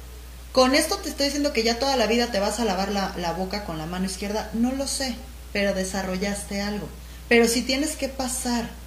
Con 0.50 0.74
esto 0.74 0.96
te 0.96 1.10
estoy 1.10 1.26
diciendo 1.26 1.52
que 1.52 1.62
ya 1.62 1.78
toda 1.78 1.96
la 1.96 2.08
vida 2.08 2.32
te 2.32 2.40
vas 2.40 2.58
a 2.58 2.64
lavar 2.64 2.90
la, 2.90 3.14
la 3.18 3.34
boca 3.34 3.64
con 3.64 3.78
la 3.78 3.86
mano 3.86 4.06
izquierda. 4.06 4.50
No 4.52 4.72
lo 4.72 4.88
sé, 4.88 5.14
pero 5.52 5.74
desarrollaste 5.74 6.60
algo. 6.60 6.88
Pero 7.28 7.46
si 7.46 7.62
tienes 7.62 7.94
que 7.94 8.08
pasar 8.08 8.81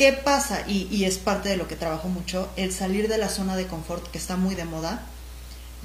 ¿Qué 0.00 0.14
pasa? 0.14 0.62
Y, 0.66 1.04
es 1.04 1.18
parte 1.18 1.50
de 1.50 1.58
lo 1.58 1.68
que 1.68 1.76
trabajo 1.76 2.08
mucho, 2.08 2.48
el 2.56 2.72
salir 2.72 3.06
de 3.06 3.18
la 3.18 3.28
zona 3.28 3.54
de 3.54 3.66
confort 3.66 4.10
que 4.10 4.16
está 4.16 4.38
muy 4.38 4.54
de 4.54 4.64
moda. 4.64 5.02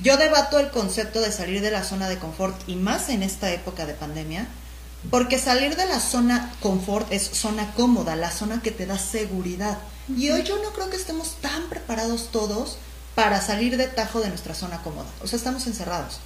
Yo 0.01 0.15
debato 0.15 0.57
el 0.57 0.69
concepto 0.69 1.19
de 1.19 1.33
salir 1.33 1.59
de 1.59 1.69
la 1.69 1.83
zona 1.83 2.07
de 2.07 2.17
confort 2.17 2.57
y 2.65 2.77
más 2.77 3.09
en 3.09 3.23
esta 3.23 3.51
época 3.51 3.85
de 3.85 3.93
pandemia, 3.93 4.47
porque 5.11 5.37
salir 5.37 5.75
de 5.75 5.85
la 5.85 5.99
zona 5.99 6.53
confort 6.61 7.11
es 7.11 7.23
zona 7.23 7.73
cómoda, 7.73 8.15
la 8.15 8.31
zona 8.31 8.61
que 8.61 8.71
te 8.71 8.85
da 8.85 8.97
seguridad. 8.97 9.79
Y 10.07 10.29
hoy 10.29 10.43
yo 10.43 10.63
no 10.63 10.71
creo 10.71 10.89
que 10.89 10.95
estemos 10.95 11.35
tan 11.41 11.63
preparados 11.67 12.31
todos 12.31 12.77
para 13.15 13.41
salir 13.41 13.75
de 13.75 13.87
tajo 13.87 14.21
de 14.21 14.29
nuestra 14.29 14.55
zona 14.55 14.81
cómoda. 14.81 15.09
O 15.23 15.27
sea, 15.27 15.35
estamos 15.35 15.67
encerrados. 15.67 16.21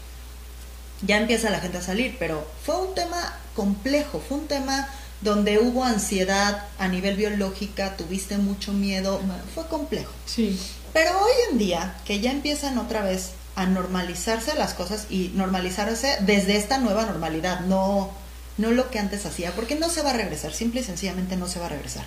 Ya 1.02 1.18
empieza 1.18 1.50
la 1.50 1.60
gente 1.60 1.80
a 1.80 1.82
salir, 1.82 2.18
pero 2.20 2.46
fue 2.64 2.78
un 2.78 2.94
tema 2.94 3.40
complejo, 3.56 4.22
fue 4.30 4.38
un 4.38 4.48
tema 4.48 4.88
donde 5.22 5.60
hubo 5.60 5.84
ansiedad 5.84 6.66
a 6.78 6.88
nivel 6.88 7.16
biológica, 7.16 7.98
tuviste 7.98 8.38
mucho 8.38 8.72
miedo, 8.74 9.20
fue 9.54 9.68
complejo. 9.68 10.12
Sí. 10.26 10.58
Pero 10.94 11.12
hoy 11.20 11.32
en 11.52 11.58
día, 11.58 11.98
que 12.06 12.20
ya 12.20 12.32
empiezan 12.32 12.78
otra 12.78 13.04
vez 13.04 13.32
a 13.56 13.66
normalizarse 13.66 14.56
las 14.56 14.74
cosas 14.74 15.08
y 15.10 15.32
normalizarse 15.36 16.18
desde 16.22 16.56
esta 16.56 16.78
nueva 16.78 17.06
normalidad, 17.06 17.62
no, 17.62 18.12
no 18.58 18.72
lo 18.72 18.90
que 18.90 19.00
antes 19.00 19.26
hacía, 19.26 19.52
porque 19.52 19.76
no 19.76 19.90
se 19.90 20.02
va 20.02 20.12
a 20.12 20.14
regresar, 20.14 20.54
simple 20.54 20.82
y 20.82 20.84
sencillamente 20.84 21.36
no 21.36 21.48
se 21.48 21.60
va 21.60 21.66
a 21.66 21.70
regresar. 21.70 22.06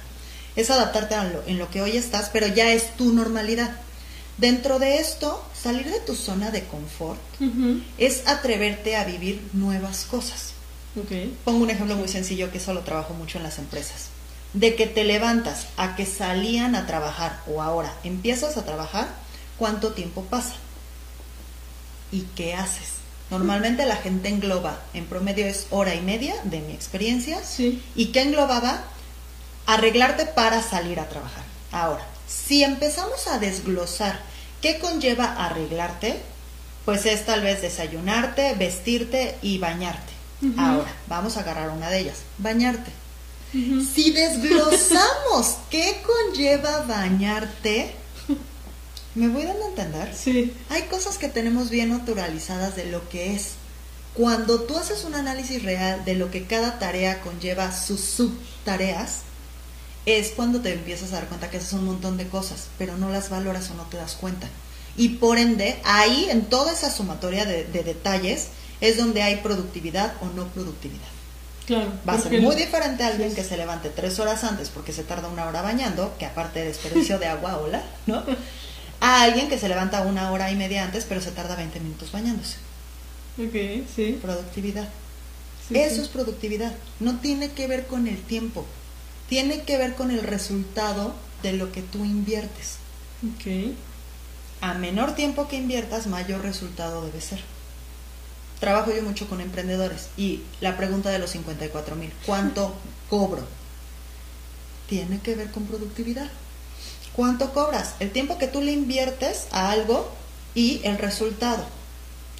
Es 0.57 0.71
adaptarte 0.71 1.15
a 1.15 1.25
lo, 1.25 1.43
en 1.47 1.59
lo 1.59 1.71
que 1.71 1.83
hoy 1.83 1.97
estás, 1.97 2.31
pero 2.33 2.47
ya 2.47 2.73
es 2.73 2.97
tu 2.97 3.13
normalidad. 3.13 3.71
Dentro 4.39 4.79
de 4.79 4.99
esto, 4.99 5.45
salir 5.55 5.91
de 5.91 6.01
tu 6.01 6.15
zona 6.15 6.51
de 6.51 6.65
confort 6.65 7.21
es 7.99 8.27
atreverte 8.27 8.97
a 8.97 9.05
vivir 9.05 9.43
nuevas 9.53 10.05
cosas. 10.05 10.55
Pongo 11.45 11.65
un 11.65 11.71
ejemplo 11.71 11.97
muy 11.97 12.09
sencillo 12.09 12.51
que 12.51 12.59
eso 12.59 12.75
lo 12.75 12.81
trabajo 12.81 13.15
mucho 13.15 13.39
en 13.39 13.45
las 13.45 13.59
empresas. 13.59 14.09
De 14.53 14.75
que 14.75 14.87
te 14.87 15.05
levantas 15.05 15.69
a 15.79 15.97
que 15.97 16.05
salían 16.05 16.75
a 16.75 16.87
trabajar 16.87 17.41
o 17.47 17.63
ahora 17.63 17.95
empiezas 18.05 18.57
a 18.57 18.65
trabajar, 18.65 19.09
¿cuánto 19.59 19.93
tiempo 19.93 20.23
pasa? 20.25 20.55
¿Y 22.11 22.23
qué 22.37 22.55
haces? 22.55 23.03
Normalmente 23.31 23.87
la 23.87 23.97
gente 23.97 24.29
engloba, 24.29 24.79
en 24.93 25.07
promedio 25.07 25.47
es 25.47 25.67
hora 25.71 25.95
y 25.95 26.03
media 26.03 26.35
de 26.45 26.61
mi 26.61 26.75
experiencia. 26.75 27.41
¿Y 27.95 28.07
qué 28.07 28.21
englobaba? 28.21 28.85
Arreglarte 29.65 30.27
para 30.27 30.63
salir 30.63 31.01
a 31.01 31.09
trabajar. 31.09 31.45
Ahora, 31.71 32.05
si 32.29 32.63
empezamos 32.63 33.27
a 33.29 33.39
desglosar 33.39 34.21
qué 34.61 34.79
conlleva 34.79 35.25
arreglarte, 35.25 36.21
pues 36.85 37.07
es 37.07 37.25
tal 37.25 37.41
vez 37.41 37.63
desayunarte, 37.63 38.55
vestirte 38.57 39.39
y 39.41 39.57
bañarte. 39.57 40.13
Ahora, 40.57 40.93
vamos 41.09 41.37
a 41.37 41.41
agarrar 41.41 41.71
una 41.71 41.89
de 41.89 42.01
ellas, 42.01 42.19
bañarte. 42.39 42.91
Si 43.53 44.13
desglosamos 44.13 45.59
qué 45.71 46.03
conlleva 46.05 46.83
bañarte, 46.83 47.95
¿me 49.15 49.29
voy 49.29 49.45
dando 49.45 49.65
a 49.65 49.69
entender? 49.69 50.15
Sí. 50.15 50.53
Hay 50.71 50.83
cosas 50.83 51.19
que 51.19 51.29
tenemos 51.29 51.71
bien 51.71 51.91
naturalizadas 51.91 52.75
de 52.77 52.87
lo 52.87 53.09
que 53.09 53.35
es. 53.35 53.53
Cuando 54.15 54.63
tú 54.63 54.77
haces 54.77 55.05
un 55.05 55.15
análisis 55.15 55.63
real 55.63 56.05
de 56.05 56.15
lo 56.15 56.31
que 56.31 56.47
cada 56.47 56.79
tarea 56.79 57.21
conlleva 57.21 57.73
sus 57.73 58.01
subtareas, 58.01 59.21
es 60.07 60.31
cuando 60.31 60.61
te 60.61 60.73
empiezas 60.73 61.13
a 61.13 61.17
dar 61.17 61.29
cuenta 61.29 61.51
que 61.51 61.59
haces 61.59 61.73
un 61.75 61.85
montón 61.85 62.17
de 62.17 62.27
cosas, 62.27 62.69
pero 62.79 62.97
no 62.97 63.11
las 63.11 63.31
valoras 63.31 63.71
o 63.71 63.75
no 63.75 63.85
te 63.85 63.97
das 63.97 64.15
cuenta. 64.15 64.49
Y 64.97 65.11
por 65.11 65.39
ende, 65.39 65.81
ahí 65.85 66.27
en 66.31 66.47
toda 66.47 66.73
esa 66.73 66.91
sumatoria 66.91 67.47
de 67.47 67.65
detalles, 67.85 68.49
es 68.83 68.97
donde 68.97 69.23
hay 69.23 69.37
productividad 69.37 70.13
o 70.21 70.27
no 70.37 70.49
productividad. 70.49 71.07
Claro. 71.67 71.93
Va 72.07 72.15
a 72.15 72.19
ser 72.19 72.43
muy 72.43 72.57
diferente 72.57 73.05
a 73.05 73.07
alguien 73.07 73.33
que 73.33 73.45
se 73.45 73.57
levante 73.57 73.89
tres 73.89 74.19
horas 74.19 74.43
antes 74.43 74.71
porque 74.71 74.93
se 74.93 75.05
tarda 75.05 75.29
una 75.29 75.47
hora 75.47 75.63
bañando, 75.63 76.15
que 76.19 76.27
aparte 76.27 76.59
de 76.59 76.67
desperdicio 76.67 77.21
de 77.21 77.27
agua, 77.27 77.59
hola, 77.59 77.83
¿no? 78.07 78.23
A 79.01 79.23
alguien 79.23 79.49
que 79.49 79.59
se 79.59 79.69
levanta 79.69 80.03
una 80.03 80.31
hora 80.31 80.53
y 80.53 80.55
media 80.55 80.85
antes, 80.85 81.07
pero 81.09 81.21
se 81.21 81.33
tarda 81.33 81.57
20 81.57 81.81
minutos 81.81 82.13
bañándose. 82.13 82.57
Ok, 83.37 83.85
sí. 83.97 84.17
Productividad. 84.23 84.89
Eso 85.71 86.03
es 86.03 86.09
productividad. 86.09 86.73
No 87.01 87.19
tiene 87.19 87.51
que 87.51 87.67
ver 87.67 87.87
con 87.89 88.07
el 88.07 88.23
tiempo. 88.23 88.65
Tiene 89.29 89.63
que 89.63 89.77
ver 89.77 89.95
con 89.95 90.13
el 90.13 90.23
resultado 90.23 91.17
de 91.43 91.53
lo 91.53 91.73
que 91.73 91.83
tú 91.83 92.05
inviertes. 92.05 92.77
Ok. 93.25 93.75
A 94.61 94.75
menor 94.75 95.17
tiempo 95.17 95.49
que 95.49 95.57
inviertas, 95.57 96.07
mayor 96.07 96.43
resultado 96.43 97.05
debe 97.05 97.21
ser 97.21 97.41
trabajo 98.63 98.93
yo 98.93 99.03
mucho 99.03 99.29
con 99.29 99.41
emprendedores 99.41 100.07
y 100.17 100.43
la 100.61 100.77
pregunta 100.77 101.11
de 101.11 101.19
los 101.19 101.31
54 101.31 101.97
mil, 101.97 102.13
¿cuánto 102.25 102.73
cobro? 103.11 103.43
Tiene 104.89 105.19
que 105.19 105.35
ver 105.35 105.51
con 105.51 105.67
productividad. 105.67 106.29
¿Cuánto 107.13 107.53
cobras? 107.53 107.97
El 107.99 108.13
tiempo 108.13 108.39
que 108.39 108.47
tú 108.47 108.61
le 108.63 108.71
inviertes 108.71 109.49
a 109.51 109.73
algo 109.73 110.09
y 110.55 110.81
el 110.85 110.99
resultado. 110.99 111.65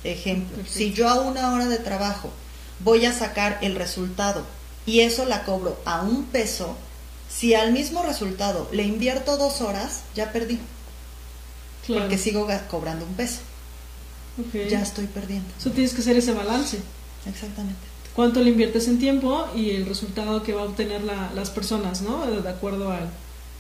Ejemplo, 0.05 0.63
si 0.65 0.93
yo 0.93 1.09
a 1.09 1.21
una 1.23 1.55
hora 1.55 1.67
de 1.67 1.79
trabajo 1.79 2.31
voy 2.79 3.05
a 3.05 3.13
sacar 3.13 3.59
el 3.61 3.75
resultado 3.75 4.45
y 4.87 5.01
eso 5.01 5.25
la 5.25 5.43
cobro 5.43 5.77
a 5.85 6.03
un 6.03 6.27
peso, 6.27 6.77
si 7.29 7.55
al 7.55 7.73
mismo 7.73 8.05
resultado 8.05 8.69
le 8.71 8.85
invierto 8.85 9.39
dos 9.39 9.61
horas, 9.61 10.03
ya 10.15 10.31
perdí. 10.31 10.61
Porque 11.89 12.17
sigo 12.17 12.47
cobrando 12.71 13.05
un 13.07 13.15
peso 13.15 13.41
ya 14.69 14.83
estoy 14.83 15.07
perdiendo. 15.07 15.49
Eso 15.59 15.71
tienes 15.71 15.95
que 15.95 16.01
hacer 16.01 16.17
ese 16.17 16.33
balance. 16.33 16.79
Exactamente. 17.27 17.81
Cuánto 18.15 18.41
le 18.41 18.51
inviertes 18.51 18.89
en 18.89 18.99
tiempo 18.99 19.47
y 19.55 19.71
el 19.71 19.87
resultado 19.87 20.43
que 20.43 20.53
va 20.53 20.63
a 20.63 20.65
obtener 20.65 21.03
las 21.03 21.51
personas, 21.51 22.03
¿no? 22.03 22.27
De 22.27 22.49
acuerdo 22.49 22.91
al, 22.91 23.09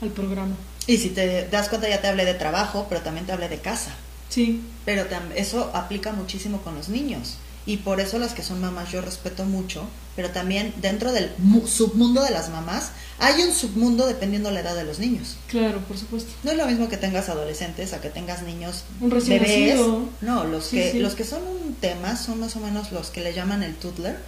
al 0.00 0.10
programa. 0.10 0.54
Y 0.86 0.98
si 0.98 1.10
te 1.10 1.48
das 1.48 1.68
cuenta, 1.68 1.88
ya 1.88 2.00
te 2.00 2.08
hablé 2.08 2.24
de 2.24 2.34
trabajo, 2.34 2.86
pero 2.88 3.00
también 3.00 3.24
te 3.24 3.32
hablé 3.32 3.48
de 3.48 3.58
casa. 3.58 3.94
Sí. 4.28 4.62
Pero 4.84 5.04
eso 5.36 5.70
aplica 5.74 6.12
muchísimo 6.12 6.60
con 6.62 6.74
los 6.74 6.88
niños 6.88 7.36
y 7.64 7.78
por 7.78 8.00
eso 8.00 8.18
las 8.18 8.32
que 8.34 8.42
son 8.42 8.60
mamás 8.60 8.90
yo 8.90 9.00
respeto 9.00 9.44
mucho, 9.44 9.86
pero 10.16 10.30
también 10.30 10.74
dentro 10.80 11.12
del 11.12 11.30
submundo 11.66 12.22
de 12.22 12.30
las 12.30 12.50
mamás 12.50 12.90
hay 13.18 13.42
un 13.42 13.52
submundo 13.54 14.06
dependiendo 14.06 14.50
la 14.50 14.60
edad 14.60 14.74
de 14.74 14.84
los 14.84 14.98
niños. 14.98 15.36
Claro, 15.46 15.78
por 15.80 15.96
supuesto. 15.96 16.32
No 16.42 16.50
es 16.50 16.56
lo 16.56 16.66
mismo 16.66 16.88
que 16.88 16.96
tengas 16.96 17.28
adolescentes 17.28 17.92
a 17.92 18.00
que 18.00 18.10
tengas 18.10 18.42
niños 18.42 18.84
un 19.00 19.10
bebés. 19.10 19.78
No, 20.20 20.44
los 20.44 20.68
que 20.68 20.94
los 20.94 21.14
que 21.14 21.24
son 21.24 21.42
un 21.46 21.74
tema 21.74 22.16
son 22.16 22.40
más 22.40 22.56
o 22.56 22.60
menos 22.60 22.90
los 22.90 23.10
que 23.10 23.20
le 23.20 23.32
llaman 23.32 23.62
el 23.62 23.76
toddler, 23.76 24.18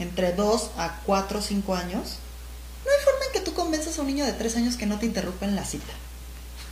entre 0.00 0.32
2 0.32 0.70
a 0.76 1.00
4 1.06 1.38
o 1.38 1.42
5 1.42 1.74
años. 1.76 2.16
No 2.84 2.90
hay 2.90 3.04
forma 3.04 3.24
en 3.26 3.32
que 3.32 3.40
tú 3.40 3.54
convenzas 3.54 3.96
a 3.98 4.02
un 4.02 4.08
niño 4.08 4.26
de 4.26 4.32
3 4.32 4.56
años 4.56 4.76
que 4.76 4.86
no 4.86 4.98
te 4.98 5.06
interrumpa 5.06 5.46
en 5.46 5.54
la 5.54 5.64
cita. 5.64 5.92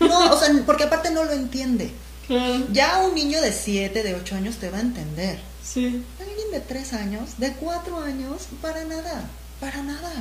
No, 0.01 0.33
o 0.33 0.39
sea, 0.39 0.49
porque 0.67 0.85
aparte 0.85 1.11
no 1.11 1.25
lo 1.25 1.33
entiende. 1.33 1.93
Claro. 2.31 2.65
Ya 2.73 2.99
un 2.99 3.17
niño 3.17 3.41
de 3.41 3.53
7, 3.53 4.05
de 4.05 4.15
8 4.15 4.37
años 4.37 4.55
te 4.59 4.71
va 4.71 4.79
a 4.79 4.83
entender. 4.83 5.41
Sí. 5.73 6.05
Alguien 6.19 6.51
de 6.53 6.61
tres 6.61 6.93
años, 6.93 7.39
de 7.39 7.53
cuatro 7.53 8.01
años, 8.01 8.49
para 8.61 8.85
nada, 8.85 9.29
para 9.61 9.83
nada. 9.83 10.13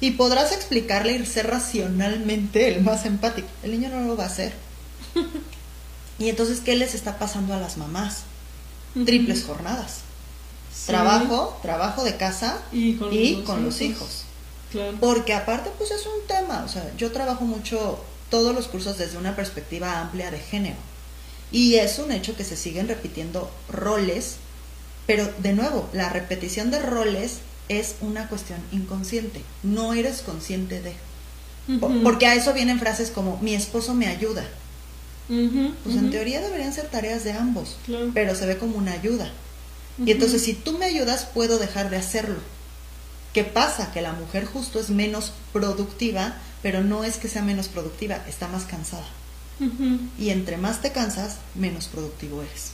Y 0.00 0.12
podrás 0.12 0.52
explicarle 0.52 1.12
y 1.12 1.26
ser 1.26 1.48
racionalmente 1.48 2.74
el 2.74 2.82
más 2.82 3.04
empático. 3.04 3.48
El 3.62 3.72
niño 3.72 3.90
no 3.90 4.00
lo 4.06 4.16
va 4.16 4.24
a 4.24 4.28
hacer. 4.28 4.54
y 6.18 6.28
entonces, 6.28 6.60
¿qué 6.60 6.76
les 6.76 6.94
está 6.94 7.18
pasando 7.18 7.54
a 7.54 7.60
las 7.60 7.76
mamás? 7.76 8.22
Triples 9.04 9.44
jornadas. 9.44 9.98
Trabajo, 10.86 11.58
trabajo 11.62 12.04
de 12.04 12.16
casa 12.16 12.60
y 12.72 12.94
con, 12.94 13.64
los, 13.64 13.80
hijos. 13.80 14.24
Porque 15.00 15.34
aparte, 15.34 15.70
pues 15.78 15.90
es 15.90 16.06
un 16.06 16.26
tema. 16.26 16.64
O 16.64 16.68
sea, 16.68 16.90
yo 16.96 17.12
trabajo 17.12 17.44
mucho 17.44 18.02
todos 18.30 18.54
los 18.54 18.68
cursos 18.68 18.98
desde 18.98 19.18
una 19.18 19.36
perspectiva 19.36 20.00
amplia 20.00 20.30
de 20.30 20.38
género. 20.38 20.76
Y 21.52 21.74
es 21.74 21.98
un 21.98 22.10
hecho 22.10 22.36
que 22.36 22.44
se 22.44 22.56
siguen 22.56 22.88
repitiendo 22.88 23.50
roles 23.68 24.36
pero 25.06 25.30
de 25.38 25.52
nuevo, 25.52 25.88
la 25.92 26.08
repetición 26.08 26.70
de 26.70 26.80
roles 26.80 27.38
es 27.68 27.96
una 28.00 28.28
cuestión 28.28 28.60
inconsciente. 28.72 29.42
No 29.62 29.94
eres 29.94 30.22
consciente 30.22 30.80
de. 30.80 30.94
Porque 32.02 32.26
a 32.26 32.34
eso 32.34 32.52
vienen 32.52 32.78
frases 32.78 33.10
como 33.10 33.38
mi 33.38 33.54
esposo 33.54 33.94
me 33.94 34.06
ayuda. 34.06 34.44
pues 35.28 35.96
en 35.96 36.10
teoría 36.10 36.40
deberían 36.42 36.74
ser 36.74 36.88
tareas 36.88 37.24
de 37.24 37.32
ambos, 37.32 37.76
pero 38.12 38.34
se 38.34 38.46
ve 38.46 38.58
como 38.58 38.76
una 38.76 38.92
ayuda. 38.92 39.30
Y 40.04 40.10
entonces 40.10 40.42
si 40.42 40.54
tú 40.54 40.76
me 40.78 40.86
ayudas 40.86 41.24
puedo 41.26 41.58
dejar 41.58 41.90
de 41.90 41.96
hacerlo. 41.96 42.38
¿Qué 43.32 43.42
pasa? 43.42 43.90
Que 43.92 44.02
la 44.02 44.12
mujer 44.12 44.44
justo 44.44 44.78
es 44.78 44.90
menos 44.90 45.32
productiva, 45.52 46.36
pero 46.62 46.84
no 46.84 47.02
es 47.02 47.16
que 47.16 47.28
sea 47.28 47.42
menos 47.42 47.68
productiva, 47.68 48.22
está 48.28 48.46
más 48.48 48.64
cansada. 48.64 49.06
Y 50.18 50.30
entre 50.30 50.56
más 50.56 50.82
te 50.82 50.92
cansas, 50.92 51.36
menos 51.54 51.86
productivo 51.86 52.42
eres. 52.42 52.73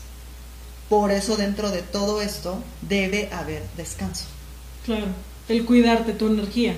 Por 0.91 1.13
eso 1.13 1.37
dentro 1.37 1.71
de 1.71 1.83
todo 1.83 2.21
esto 2.21 2.63
debe 2.83 3.31
haber 3.33 3.63
descanso. 3.77 4.25
Claro, 4.85 5.07
el 5.49 5.65
cuidarte 5.65 6.13
tu 6.13 6.27
energía. 6.27 6.75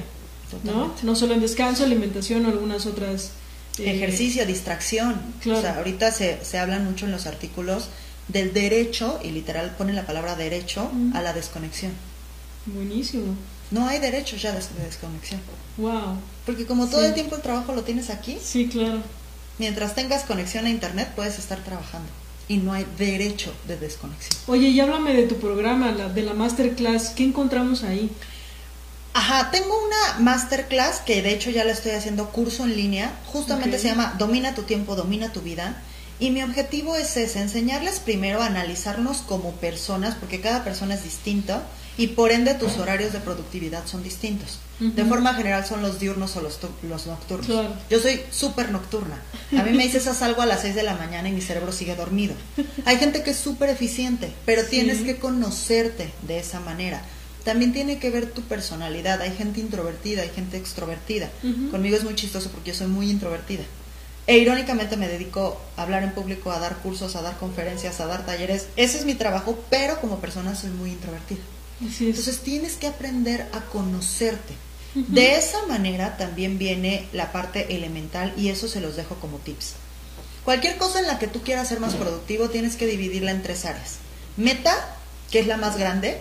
¿no? 0.65 0.95
no 1.03 1.17
solo 1.17 1.33
en 1.33 1.41
descanso, 1.41 1.83
alimentación 1.83 2.45
o 2.45 2.51
algunas 2.51 2.85
otras... 2.85 3.31
Eh, 3.79 3.91
Ejercicio, 3.91 4.45
distracción. 4.45 5.19
Claro. 5.41 5.59
O 5.59 5.63
sea, 5.63 5.77
ahorita 5.79 6.13
se, 6.13 6.45
se 6.45 6.59
hablan 6.59 6.85
mucho 6.85 7.07
en 7.07 7.13
los 7.13 7.27
artículos 7.27 7.89
del 8.29 8.53
derecho, 8.53 9.19
y 9.25 9.31
literal 9.31 9.75
ponen 9.79 9.97
la 9.97 10.05
palabra 10.05 10.37
derecho, 10.37 10.91
a 11.15 11.23
la 11.23 11.33
desconexión. 11.33 11.93
Buenísimo. 12.67 13.35
No 13.71 13.89
hay 13.89 13.99
derecho 13.99 14.37
ya 14.37 14.53
de 14.53 14.61
desconexión. 14.85 15.41
Wow. 15.79 16.19
Porque 16.45 16.67
como 16.67 16.87
todo 16.87 17.03
el 17.03 17.15
tiempo 17.15 17.37
el 17.37 17.41
trabajo 17.41 17.73
lo 17.75 17.83
tienes 17.83 18.11
aquí. 18.11 18.37
Sí, 18.45 18.69
claro. 18.69 19.01
Mientras 19.57 19.95
tengas 19.95 20.25
conexión 20.25 20.67
a 20.67 20.69
internet 20.69 21.11
puedes 21.17 21.39
estar 21.39 21.65
trabajando 21.65 22.11
y 22.53 22.59
no 22.59 22.75
hay 22.75 22.87
derecho 22.99 23.51
de 23.67 23.79
desconexión. 23.79 24.39
Oye, 24.47 24.69
y 24.69 24.79
háblame 24.79 25.15
de 25.15 25.23
tu 25.23 25.37
programa, 25.37 25.91
la, 25.91 26.11
de 26.11 26.21
la 26.21 26.35
masterclass, 26.35 27.11
¿qué 27.17 27.25
encontramos 27.25 27.83
ahí? 27.83 28.11
Ajá, 29.15 29.51
tengo 29.51 29.75
una 29.87 30.19
masterclass 30.21 31.01
que 31.01 31.23
de 31.23 31.33
hecho 31.33 31.51
ya 31.51 31.65
la 31.65 31.73
estoy 31.73 31.93
haciendo 31.93 32.29
curso 32.29 32.65
en 32.65 32.77
línea, 32.77 33.19
justamente 33.25 33.79
se 33.79 33.89
llama 33.89 34.17
Domina 34.19 34.55
tu 34.55 34.65
tiempo, 34.65 34.97
domina 34.97 35.33
tu 35.33 35.41
vida. 35.41 35.83
Y 36.21 36.31
mi 36.31 36.43
objetivo 36.43 36.95
es 36.95 37.17
ese, 37.17 37.41
enseñarles 37.41 38.01
primero 38.01 38.43
a 38.43 38.47
analizarnos 38.47 39.23
como 39.23 39.53
personas, 39.53 40.15
porque 40.17 40.43
cada 40.43 40.63
persona 40.63 40.95
es 40.95 41.05
distinta 41.05 41.63
y 41.97 42.09
por 42.09 42.33
ende 42.33 42.53
tus 42.55 42.77
horarios 42.77 43.15
de 43.15 43.21
productividad 43.21 43.87
son 43.87 44.03
distintos. 44.03 44.59
De 44.91 45.05
forma 45.05 45.35
general 45.35 45.65
son 45.65 45.81
los 45.81 46.01
diurnos 46.01 46.37
o 46.37 46.41
los, 46.41 46.59
los 46.83 47.07
nocturnos. 47.07 47.47
Yo 47.89 48.01
soy 48.01 48.21
súper 48.31 48.71
nocturna. 48.71 49.23
A 49.57 49.63
mí 49.63 49.71
me 49.77 49.85
dices 49.85 50.07
a 50.07 50.25
algo 50.25 50.43
a 50.43 50.47
las 50.47 50.63
6 50.63 50.75
de 50.75 50.83
la 50.83 50.95
mañana 50.95 51.29
y 51.29 51.33
mi 51.33 51.41
cerebro 51.41 51.73
sigue 51.73 51.95
dormido. 51.95 52.35
Hay 52.85 52.97
gente 52.97 53.23
que 53.23 53.31
es 53.31 53.37
súper 53.37 53.69
eficiente, 53.71 54.33
pero 54.45 54.65
tienes 54.65 55.01
que 55.03 55.17
conocerte 55.17 56.13
de 56.27 56.39
esa 56.39 56.61
manera. 56.61 57.03
También 57.45 57.73
tiene 57.73 57.99
que 57.99 58.11
ver 58.11 58.31
tu 58.31 58.43
personalidad. 58.43 59.21
Hay 59.21 59.33
gente 59.33 59.61
introvertida, 59.61 60.23
hay 60.23 60.31
gente 60.31 60.57
extrovertida. 60.57 61.31
Conmigo 61.71 61.97
es 61.97 62.05
muy 62.05 62.15
chistoso 62.15 62.51
porque 62.51 62.71
yo 62.71 62.77
soy 62.77 62.89
muy 62.89 63.11
introvertida. 63.11 63.65
E 64.27 64.39
irónicamente 64.39 64.97
me 64.97 65.09
dedico 65.09 65.61
a 65.77 65.83
hablar 65.83 66.05
en 66.05 66.13
público, 66.13 66.53
a 66.53 66.61
dar 66.61 66.77
cursos, 66.77 67.17
a 67.17 67.23
dar 67.23 67.37
conferencias, 67.39 68.01
a 68.01 68.07
dar 68.07 68.25
talleres. 68.25 68.69
Ese 68.77 68.99
es 68.99 69.05
mi 69.05 69.15
trabajo, 69.15 69.59
pero 69.69 70.01
como 70.01 70.21
persona 70.21 70.55
soy 70.55 70.71
muy 70.71 70.91
introvertida. 70.91 71.41
Entonces 72.01 72.39
tienes 72.41 72.77
que 72.77 72.87
aprender 72.87 73.49
a 73.53 73.61
conocerte. 73.63 74.55
De 74.95 75.37
esa 75.37 75.67
manera 75.67 76.19
también 76.19 76.59
viene 76.59 77.09
la 77.13 77.33
parte 77.33 77.75
elemental 77.75 78.35
y 78.37 78.51
eso 78.51 78.69
se 78.69 78.81
los 78.81 78.97
dejo 78.97 79.15
como 79.17 79.39
tips. 79.39 79.75
Cualquier 80.45 80.77
cosa 80.77 81.01
en 81.01 81.07
la 81.07 81.19
que 81.19 81.29
tú 81.29 81.43
quieras 81.43 81.69
ser 81.69 81.81
más 81.81 81.95
productivo 81.95 82.51
tienes 82.51 82.77
que 82.77 82.87
dividirla 82.87 83.31
en 83.31 83.43
tres 83.43 83.65
áreas. 83.65 83.97
Meta, 84.37 84.97
que 85.31 85.41
es 85.41 85.47
la 85.47 85.57
más 85.57 85.79
grande, 85.79 86.21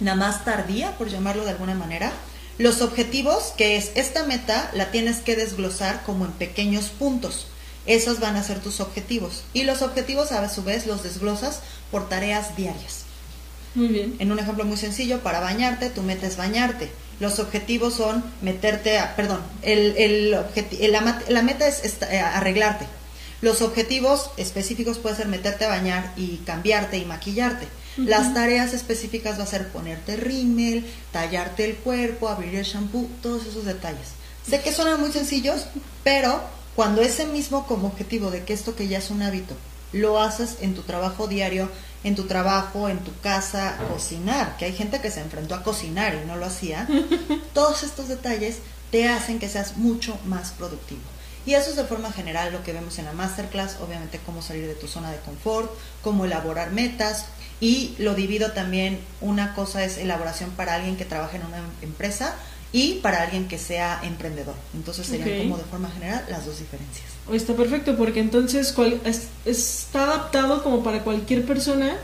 la 0.00 0.14
más 0.14 0.44
tardía, 0.44 0.96
por 0.96 1.08
llamarlo 1.08 1.44
de 1.44 1.50
alguna 1.50 1.74
manera. 1.74 2.12
Los 2.58 2.80
objetivos, 2.80 3.52
que 3.56 3.76
es 3.76 3.90
esta 3.94 4.24
meta, 4.24 4.70
la 4.74 4.90
tienes 4.90 5.18
que 5.18 5.36
desglosar 5.36 6.02
como 6.04 6.24
en 6.24 6.32
pequeños 6.32 6.86
puntos. 6.86 7.46
Esos 7.86 8.20
van 8.20 8.36
a 8.36 8.44
ser 8.44 8.60
tus 8.60 8.80
objetivos. 8.80 9.42
Y 9.52 9.64
los 9.64 9.82
objetivos 9.82 10.32
a 10.32 10.48
su 10.48 10.62
vez 10.62 10.86
los 10.86 11.02
desglosas 11.02 11.60
por 11.90 12.08
tareas 12.08 12.56
diarias. 12.56 13.04
Muy 13.74 13.88
bien. 13.88 14.16
En 14.18 14.32
un 14.32 14.38
ejemplo 14.38 14.64
muy 14.64 14.76
sencillo, 14.76 15.20
para 15.20 15.40
bañarte, 15.40 15.90
tú 15.90 16.02
metes 16.02 16.36
bañarte. 16.36 16.90
Los 17.20 17.38
objetivos 17.38 17.94
son 17.94 18.24
meterte 18.42 18.98
a, 18.98 19.14
perdón, 19.14 19.40
el, 19.62 19.94
el 19.96 20.30
la, 20.30 21.42
meta 21.42 21.68
es, 21.68 21.98
eh, 22.10 22.18
arreglarte. 22.18 22.86
Los 23.42 23.62
objetivos 23.62 24.30
específicos 24.36 24.98
pueden 24.98 25.16
ser 25.16 25.28
meterte 25.28 25.64
a 25.64 25.68
bañar 25.68 26.12
y 26.16 26.38
cambiarte 26.38 26.98
y 26.98 27.04
maquillarte. 27.04 27.68
Las 27.96 28.32
tareas 28.34 28.72
específicas 28.72 29.38
va 29.38 29.42
a 29.42 29.46
ser 29.46 29.68
ponerte 29.68 30.16
rímel, 30.16 30.86
tallarte 31.12 31.64
el 31.64 31.76
cuerpo, 31.76 32.28
abrir 32.28 32.54
el 32.54 32.64
shampoo, 32.64 33.08
todos 33.22 33.46
esos 33.46 33.64
detalles. 33.64 34.08
Sé 34.48 34.60
que 34.60 34.72
suenan 34.72 35.00
muy 35.00 35.12
sencillos, 35.12 35.66
pero 36.02 36.40
cuando 36.76 37.02
ese 37.02 37.26
mismo 37.26 37.66
como 37.66 37.88
objetivo 37.88 38.30
de 38.30 38.44
que 38.44 38.54
esto 38.54 38.74
que 38.74 38.88
ya 38.88 38.98
es 38.98 39.10
un 39.10 39.22
hábito 39.22 39.54
lo 39.92 40.20
haces 40.20 40.58
en 40.60 40.74
tu 40.74 40.82
trabajo 40.82 41.26
diario, 41.26 41.68
en 42.04 42.14
tu 42.14 42.24
trabajo, 42.24 42.88
en 42.88 42.98
tu 42.98 43.18
casa, 43.20 43.76
cocinar, 43.92 44.56
que 44.56 44.66
hay 44.66 44.72
gente 44.72 45.00
que 45.00 45.10
se 45.10 45.20
enfrentó 45.20 45.54
a 45.54 45.62
cocinar 45.62 46.14
y 46.14 46.26
no 46.26 46.36
lo 46.36 46.46
hacía. 46.46 46.88
Todos 47.54 47.82
estos 47.82 48.08
detalles 48.08 48.58
te 48.90 49.08
hacen 49.08 49.38
que 49.38 49.48
seas 49.48 49.76
mucho 49.76 50.18
más 50.26 50.52
productivo. 50.52 51.00
Y 51.46 51.54
eso 51.54 51.70
es 51.70 51.76
de 51.76 51.84
forma 51.84 52.12
general 52.12 52.52
lo 52.52 52.62
que 52.62 52.72
vemos 52.72 52.98
en 52.98 53.06
la 53.06 53.12
masterclass, 53.12 53.78
obviamente 53.80 54.20
cómo 54.26 54.42
salir 54.42 54.66
de 54.66 54.74
tu 54.74 54.88
zona 54.88 55.10
de 55.10 55.18
confort, 55.20 55.70
cómo 56.02 56.26
elaborar 56.26 56.70
metas 56.70 57.26
y 57.60 57.94
lo 57.98 58.14
divido 58.14 58.52
también, 58.52 59.00
una 59.20 59.54
cosa 59.54 59.84
es 59.84 59.98
elaboración 59.98 60.50
para 60.50 60.74
alguien 60.74 60.96
que 60.96 61.04
trabaja 61.04 61.36
en 61.36 61.46
una 61.46 61.62
empresa 61.82 62.34
y 62.72 62.94
para 62.96 63.22
alguien 63.22 63.48
que 63.48 63.58
sea 63.58 64.00
emprendedor. 64.04 64.54
Entonces 64.74 65.06
serían 65.06 65.42
como 65.42 65.58
de 65.58 65.64
forma 65.64 65.90
general 65.90 66.24
las 66.28 66.46
dos 66.46 66.58
diferencias. 66.58 67.06
Está 67.32 67.54
perfecto 67.54 67.96
porque 67.96 68.20
entonces 68.20 68.74
está 69.44 70.04
adaptado 70.04 70.62
como 70.62 70.82
para 70.82 71.02
cualquier 71.02 71.44
persona 71.44 71.96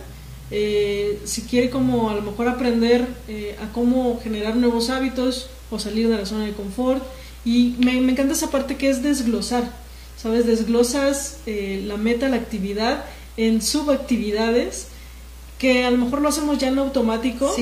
eh, 0.50 1.20
si 1.24 1.42
quiere 1.42 1.70
como 1.70 2.08
a 2.08 2.14
lo 2.14 2.22
mejor 2.22 2.48
aprender 2.48 3.06
eh, 3.26 3.56
a 3.60 3.72
cómo 3.72 4.20
generar 4.22 4.54
nuevos 4.54 4.90
hábitos 4.90 5.48
o 5.70 5.78
salir 5.80 6.08
de 6.08 6.16
la 6.16 6.26
zona 6.26 6.44
de 6.44 6.52
confort 6.52 7.02
y 7.44 7.74
me, 7.78 7.96
encanta 7.98 8.34
esa 8.34 8.50
parte 8.50 8.76
que 8.76 8.88
es 8.88 9.02
desglosar, 9.02 9.72
¿sabes? 10.16 10.46
Desglosas 10.46 11.38
eh, 11.46 11.82
la 11.84 11.96
meta, 11.96 12.28
la 12.28 12.36
actividad 12.36 13.04
en 13.36 13.60
subactividades 13.60 14.88
que 15.58 15.84
a 15.84 15.90
lo 15.90 15.98
mejor 15.98 16.22
lo 16.22 16.28
hacemos 16.28 16.58
ya 16.58 16.68
en 16.68 16.78
automático, 16.78 17.52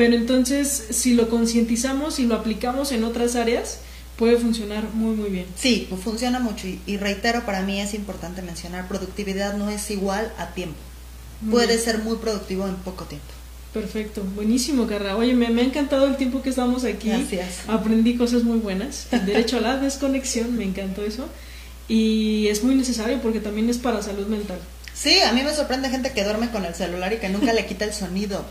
pero 0.00 0.16
entonces 0.16 0.86
si 0.88 1.12
lo 1.12 1.28
concientizamos 1.28 2.20
y 2.20 2.24
lo 2.24 2.34
aplicamos 2.34 2.90
en 2.90 3.04
otras 3.04 3.36
áreas, 3.36 3.80
puede 4.16 4.38
funcionar 4.38 4.84
muy 4.94 5.14
muy 5.14 5.28
bien. 5.28 5.44
Sí, 5.56 5.88
pues 5.90 6.00
funciona 6.00 6.40
mucho 6.40 6.66
y, 6.86 6.96
reitero, 6.96 7.44
para 7.44 7.60
mí 7.60 7.78
es 7.82 7.92
importante 7.92 8.40
mencionar, 8.40 8.88
productividad 8.88 9.58
no 9.58 9.68
es 9.68 9.90
igual 9.90 10.32
a 10.38 10.54
tiempo. 10.54 10.78
puede 11.50 11.76
ser 11.76 11.98
muy 11.98 12.16
productivo 12.16 12.66
en 12.66 12.76
poco 12.76 13.04
tiempo. 13.04 13.26
Perfecto, 13.74 14.24
buenísimo, 14.34 14.86
Carla. 14.86 15.18
Oye, 15.18 15.34
me, 15.34 15.48
ha 15.48 15.64
encantado 15.64 16.06
el 16.06 16.16
tiempo 16.16 16.40
que 16.40 16.48
estamos 16.48 16.84
aquí. 16.84 17.10
Gracias. 17.10 17.68
Aprendí 17.68 18.16
cosas 18.16 18.42
muy 18.42 18.56
buenas. 18.56 19.06
El 19.10 19.26
derecho 19.26 19.58
a 19.58 19.60
la 19.60 19.76
desconexión, 19.76 20.56
me 20.56 20.64
encantó 20.64 21.04
eso. 21.04 21.28
Y 21.88 22.48
es 22.48 22.64
muy 22.64 22.74
necesario 22.74 23.20
porque 23.20 23.40
también 23.40 23.68
es 23.68 23.76
para 23.76 24.00
salud 24.00 24.28
mental. 24.28 24.60
Sí, 24.94 25.20
a 25.20 25.34
mí 25.34 25.42
me 25.42 25.52
sorprende 25.52 25.90
gente 25.90 26.12
que 26.12 26.24
duerme 26.24 26.50
con 26.50 26.64
el 26.64 26.74
celular 26.74 27.12
y 27.12 27.18
que 27.18 27.28
nunca 27.28 27.52
le 27.52 27.66
quita 27.66 27.84
el 27.84 27.92
sonido. 27.92 28.46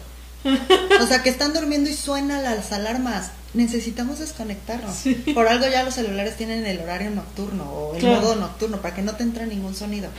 O 1.02 1.08
sea, 1.08 1.22
que 1.24 1.30
están 1.30 1.54
durmiendo 1.54 1.90
y 1.90 1.94
suenan 1.94 2.44
las 2.44 2.72
alarmas. 2.72 3.32
Necesitamos 3.54 4.20
desconectarnos. 4.20 4.96
Por 5.34 5.48
algo 5.48 5.66
ya 5.68 5.84
los 5.84 5.96
celulares 5.96 6.38
tienen 6.38 6.66
el 6.66 6.80
horario 6.80 7.10
nocturno 7.10 7.64
o 7.64 7.96
el 7.96 8.04
modo 8.06 8.36
nocturno 8.36 8.80
para 8.82 8.96
que 8.96 9.02
no 9.02 9.16
te 9.16 9.24
entre 9.24 9.48
ningún 9.48 9.76
sonido. 9.76 10.10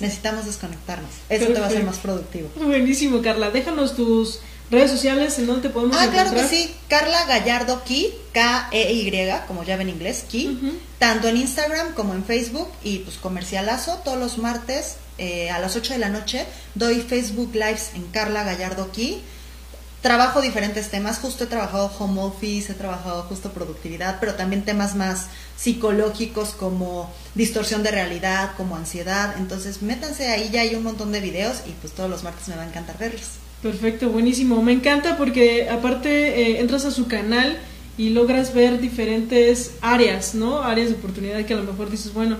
Necesitamos 0.00 0.46
desconectarnos. 0.46 1.10
Eso 1.28 1.46
te 1.46 1.60
va 1.60 1.66
a 1.66 1.68
hacer 1.68 1.84
más 1.84 1.98
productivo. 1.98 2.48
Buenísimo, 2.56 3.20
Carla. 3.20 3.50
Déjanos 3.50 3.94
tus 3.94 4.40
redes 4.70 4.90
sociales 4.90 5.38
en 5.38 5.46
donde 5.46 5.68
te 5.68 5.70
podemos 5.70 5.96
Ah, 5.98 6.08
claro 6.10 6.32
que 6.32 6.44
sí. 6.48 6.74
Carla 6.88 7.26
Gallardo 7.26 7.82
Key, 7.84 8.12
K-E-Y, 8.32 9.12
como 9.46 9.64
ya 9.64 9.76
ven 9.76 9.88
en 9.88 9.96
inglés, 9.96 10.24
Key. 10.30 10.80
Tanto 10.98 11.28
en 11.28 11.36
Instagram 11.36 11.92
como 11.94 12.14
en 12.14 12.24
Facebook 12.24 12.68
y 12.82 13.00
pues 13.00 13.16
comercialazo 13.18 13.96
todos 14.04 14.18
los 14.18 14.38
martes 14.38 14.96
eh, 15.18 15.50
a 15.50 15.58
las 15.58 15.76
8 15.76 15.94
de 15.94 15.98
la 15.98 16.08
noche 16.08 16.46
doy 16.74 17.00
Facebook 17.02 17.50
Lives 17.52 17.90
en 17.94 18.04
Carla 18.06 18.44
Gallardo 18.44 18.90
Key. 18.92 19.20
Trabajo 20.02 20.40
diferentes 20.40 20.90
temas, 20.90 21.18
justo 21.18 21.44
he 21.44 21.46
trabajado 21.48 21.90
home 21.98 22.20
office, 22.20 22.70
he 22.70 22.74
trabajado 22.76 23.22
justo 23.24 23.50
productividad, 23.50 24.20
pero 24.20 24.34
también 24.34 24.64
temas 24.64 24.94
más 24.94 25.26
psicológicos 25.56 26.50
como 26.50 27.12
distorsión 27.34 27.82
de 27.82 27.90
realidad, 27.90 28.52
como 28.56 28.76
ansiedad. 28.76 29.34
Entonces, 29.38 29.82
métanse 29.82 30.28
ahí, 30.28 30.50
ya 30.52 30.60
hay 30.60 30.76
un 30.76 30.84
montón 30.84 31.10
de 31.10 31.20
videos 31.20 31.62
y 31.66 31.72
pues 31.80 31.92
todos 31.94 32.08
los 32.08 32.22
martes 32.22 32.46
me 32.46 32.54
va 32.54 32.62
a 32.62 32.68
encantar 32.68 32.96
verlos. 32.96 33.38
Perfecto, 33.60 34.10
buenísimo. 34.10 34.62
Me 34.62 34.72
encanta 34.72 35.16
porque 35.16 35.68
aparte 35.68 36.42
eh, 36.42 36.60
entras 36.60 36.84
a 36.84 36.92
su 36.92 37.08
canal 37.08 37.58
y 37.96 38.10
logras 38.10 38.54
ver 38.54 38.80
diferentes 38.80 39.72
áreas, 39.80 40.36
¿no? 40.36 40.62
Áreas 40.62 40.90
de 40.90 40.94
oportunidad 40.94 41.44
que 41.44 41.54
a 41.54 41.56
lo 41.56 41.64
mejor 41.64 41.90
dices, 41.90 42.14
bueno, 42.14 42.36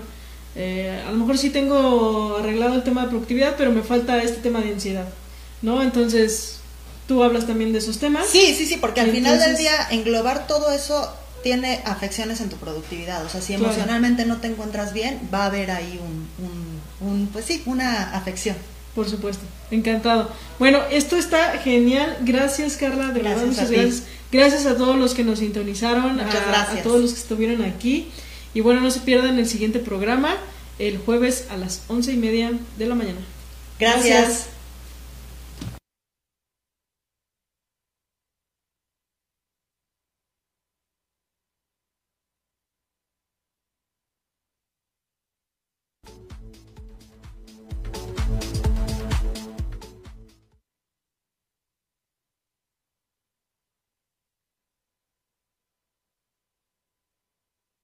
eh, 0.55 1.03
a 1.05 1.11
lo 1.11 1.17
mejor 1.17 1.37
sí 1.37 1.49
tengo 1.49 2.37
arreglado 2.37 2.75
el 2.75 2.83
tema 2.83 3.03
de 3.03 3.09
productividad, 3.09 3.55
pero 3.57 3.73
me 3.73 3.81
falta 3.81 4.23
este 4.23 4.37
tema 4.37 4.61
de 4.61 4.71
ansiedad, 4.71 5.09
¿no? 5.61 5.83
Entonces, 5.83 6.58
tú 7.09 7.23
hablas 7.23 7.47
también 7.47 7.73
de 7.73 7.79
esos 7.79 7.97
temas. 7.97 8.27
Sí, 8.27 8.53
sí, 8.55 8.67
sí, 8.67 8.77
porque 8.77 9.01
al 9.01 9.09
final 9.09 9.39
del 9.39 9.57
día 9.57 9.73
englobar 9.89 10.45
todo 10.45 10.71
eso 10.71 11.11
tiene 11.41 11.81
afecciones 11.83 12.39
en 12.39 12.49
tu 12.49 12.57
productividad. 12.57 13.25
O 13.25 13.29
sea, 13.29 13.41
si 13.41 13.53
emocionalmente 13.53 14.27
no 14.27 14.37
te 14.37 14.47
encuentras 14.47 14.93
bien, 14.93 15.19
va 15.33 15.43
a 15.43 15.45
haber 15.47 15.71
ahí 15.71 15.99
un, 15.99 17.07
un, 17.07 17.27
pues 17.33 17.45
sí, 17.45 17.63
una 17.65 18.15
afección. 18.15 18.55
Por 18.93 19.09
supuesto, 19.09 19.43
encantado. 19.71 20.29
Bueno, 20.59 20.81
esto 20.91 21.17
está 21.17 21.57
genial. 21.57 22.15
Gracias, 22.21 22.77
Carla. 22.77 23.07
De 23.07 23.21
gracias 23.21 23.41
verdad, 23.41 23.45
muchas 23.47 23.71
gracias. 23.71 24.03
Gracias 24.31 24.65
a 24.67 24.77
todos 24.77 24.95
los 24.95 25.15
que 25.15 25.23
nos 25.23 25.39
sintonizaron, 25.39 26.17
muchas 26.17 26.35
a, 26.35 26.47
gracias. 26.47 26.79
a 26.79 26.83
todos 26.83 27.01
los 27.01 27.13
que 27.13 27.19
estuvieron 27.19 27.63
aquí. 27.63 28.11
Y 28.53 28.61
bueno, 28.61 28.81
no 28.81 28.91
se 28.91 28.99
pierdan 28.99 29.39
el 29.39 29.47
siguiente 29.47 29.79
programa 29.79 30.35
el 30.77 30.99
jueves 30.99 31.47
a 31.49 31.57
las 31.57 31.81
once 31.87 32.13
y 32.13 32.17
media 32.17 32.51
de 32.77 32.85
la 32.85 32.93
mañana. 32.93 33.19
Gracias. 33.79 34.45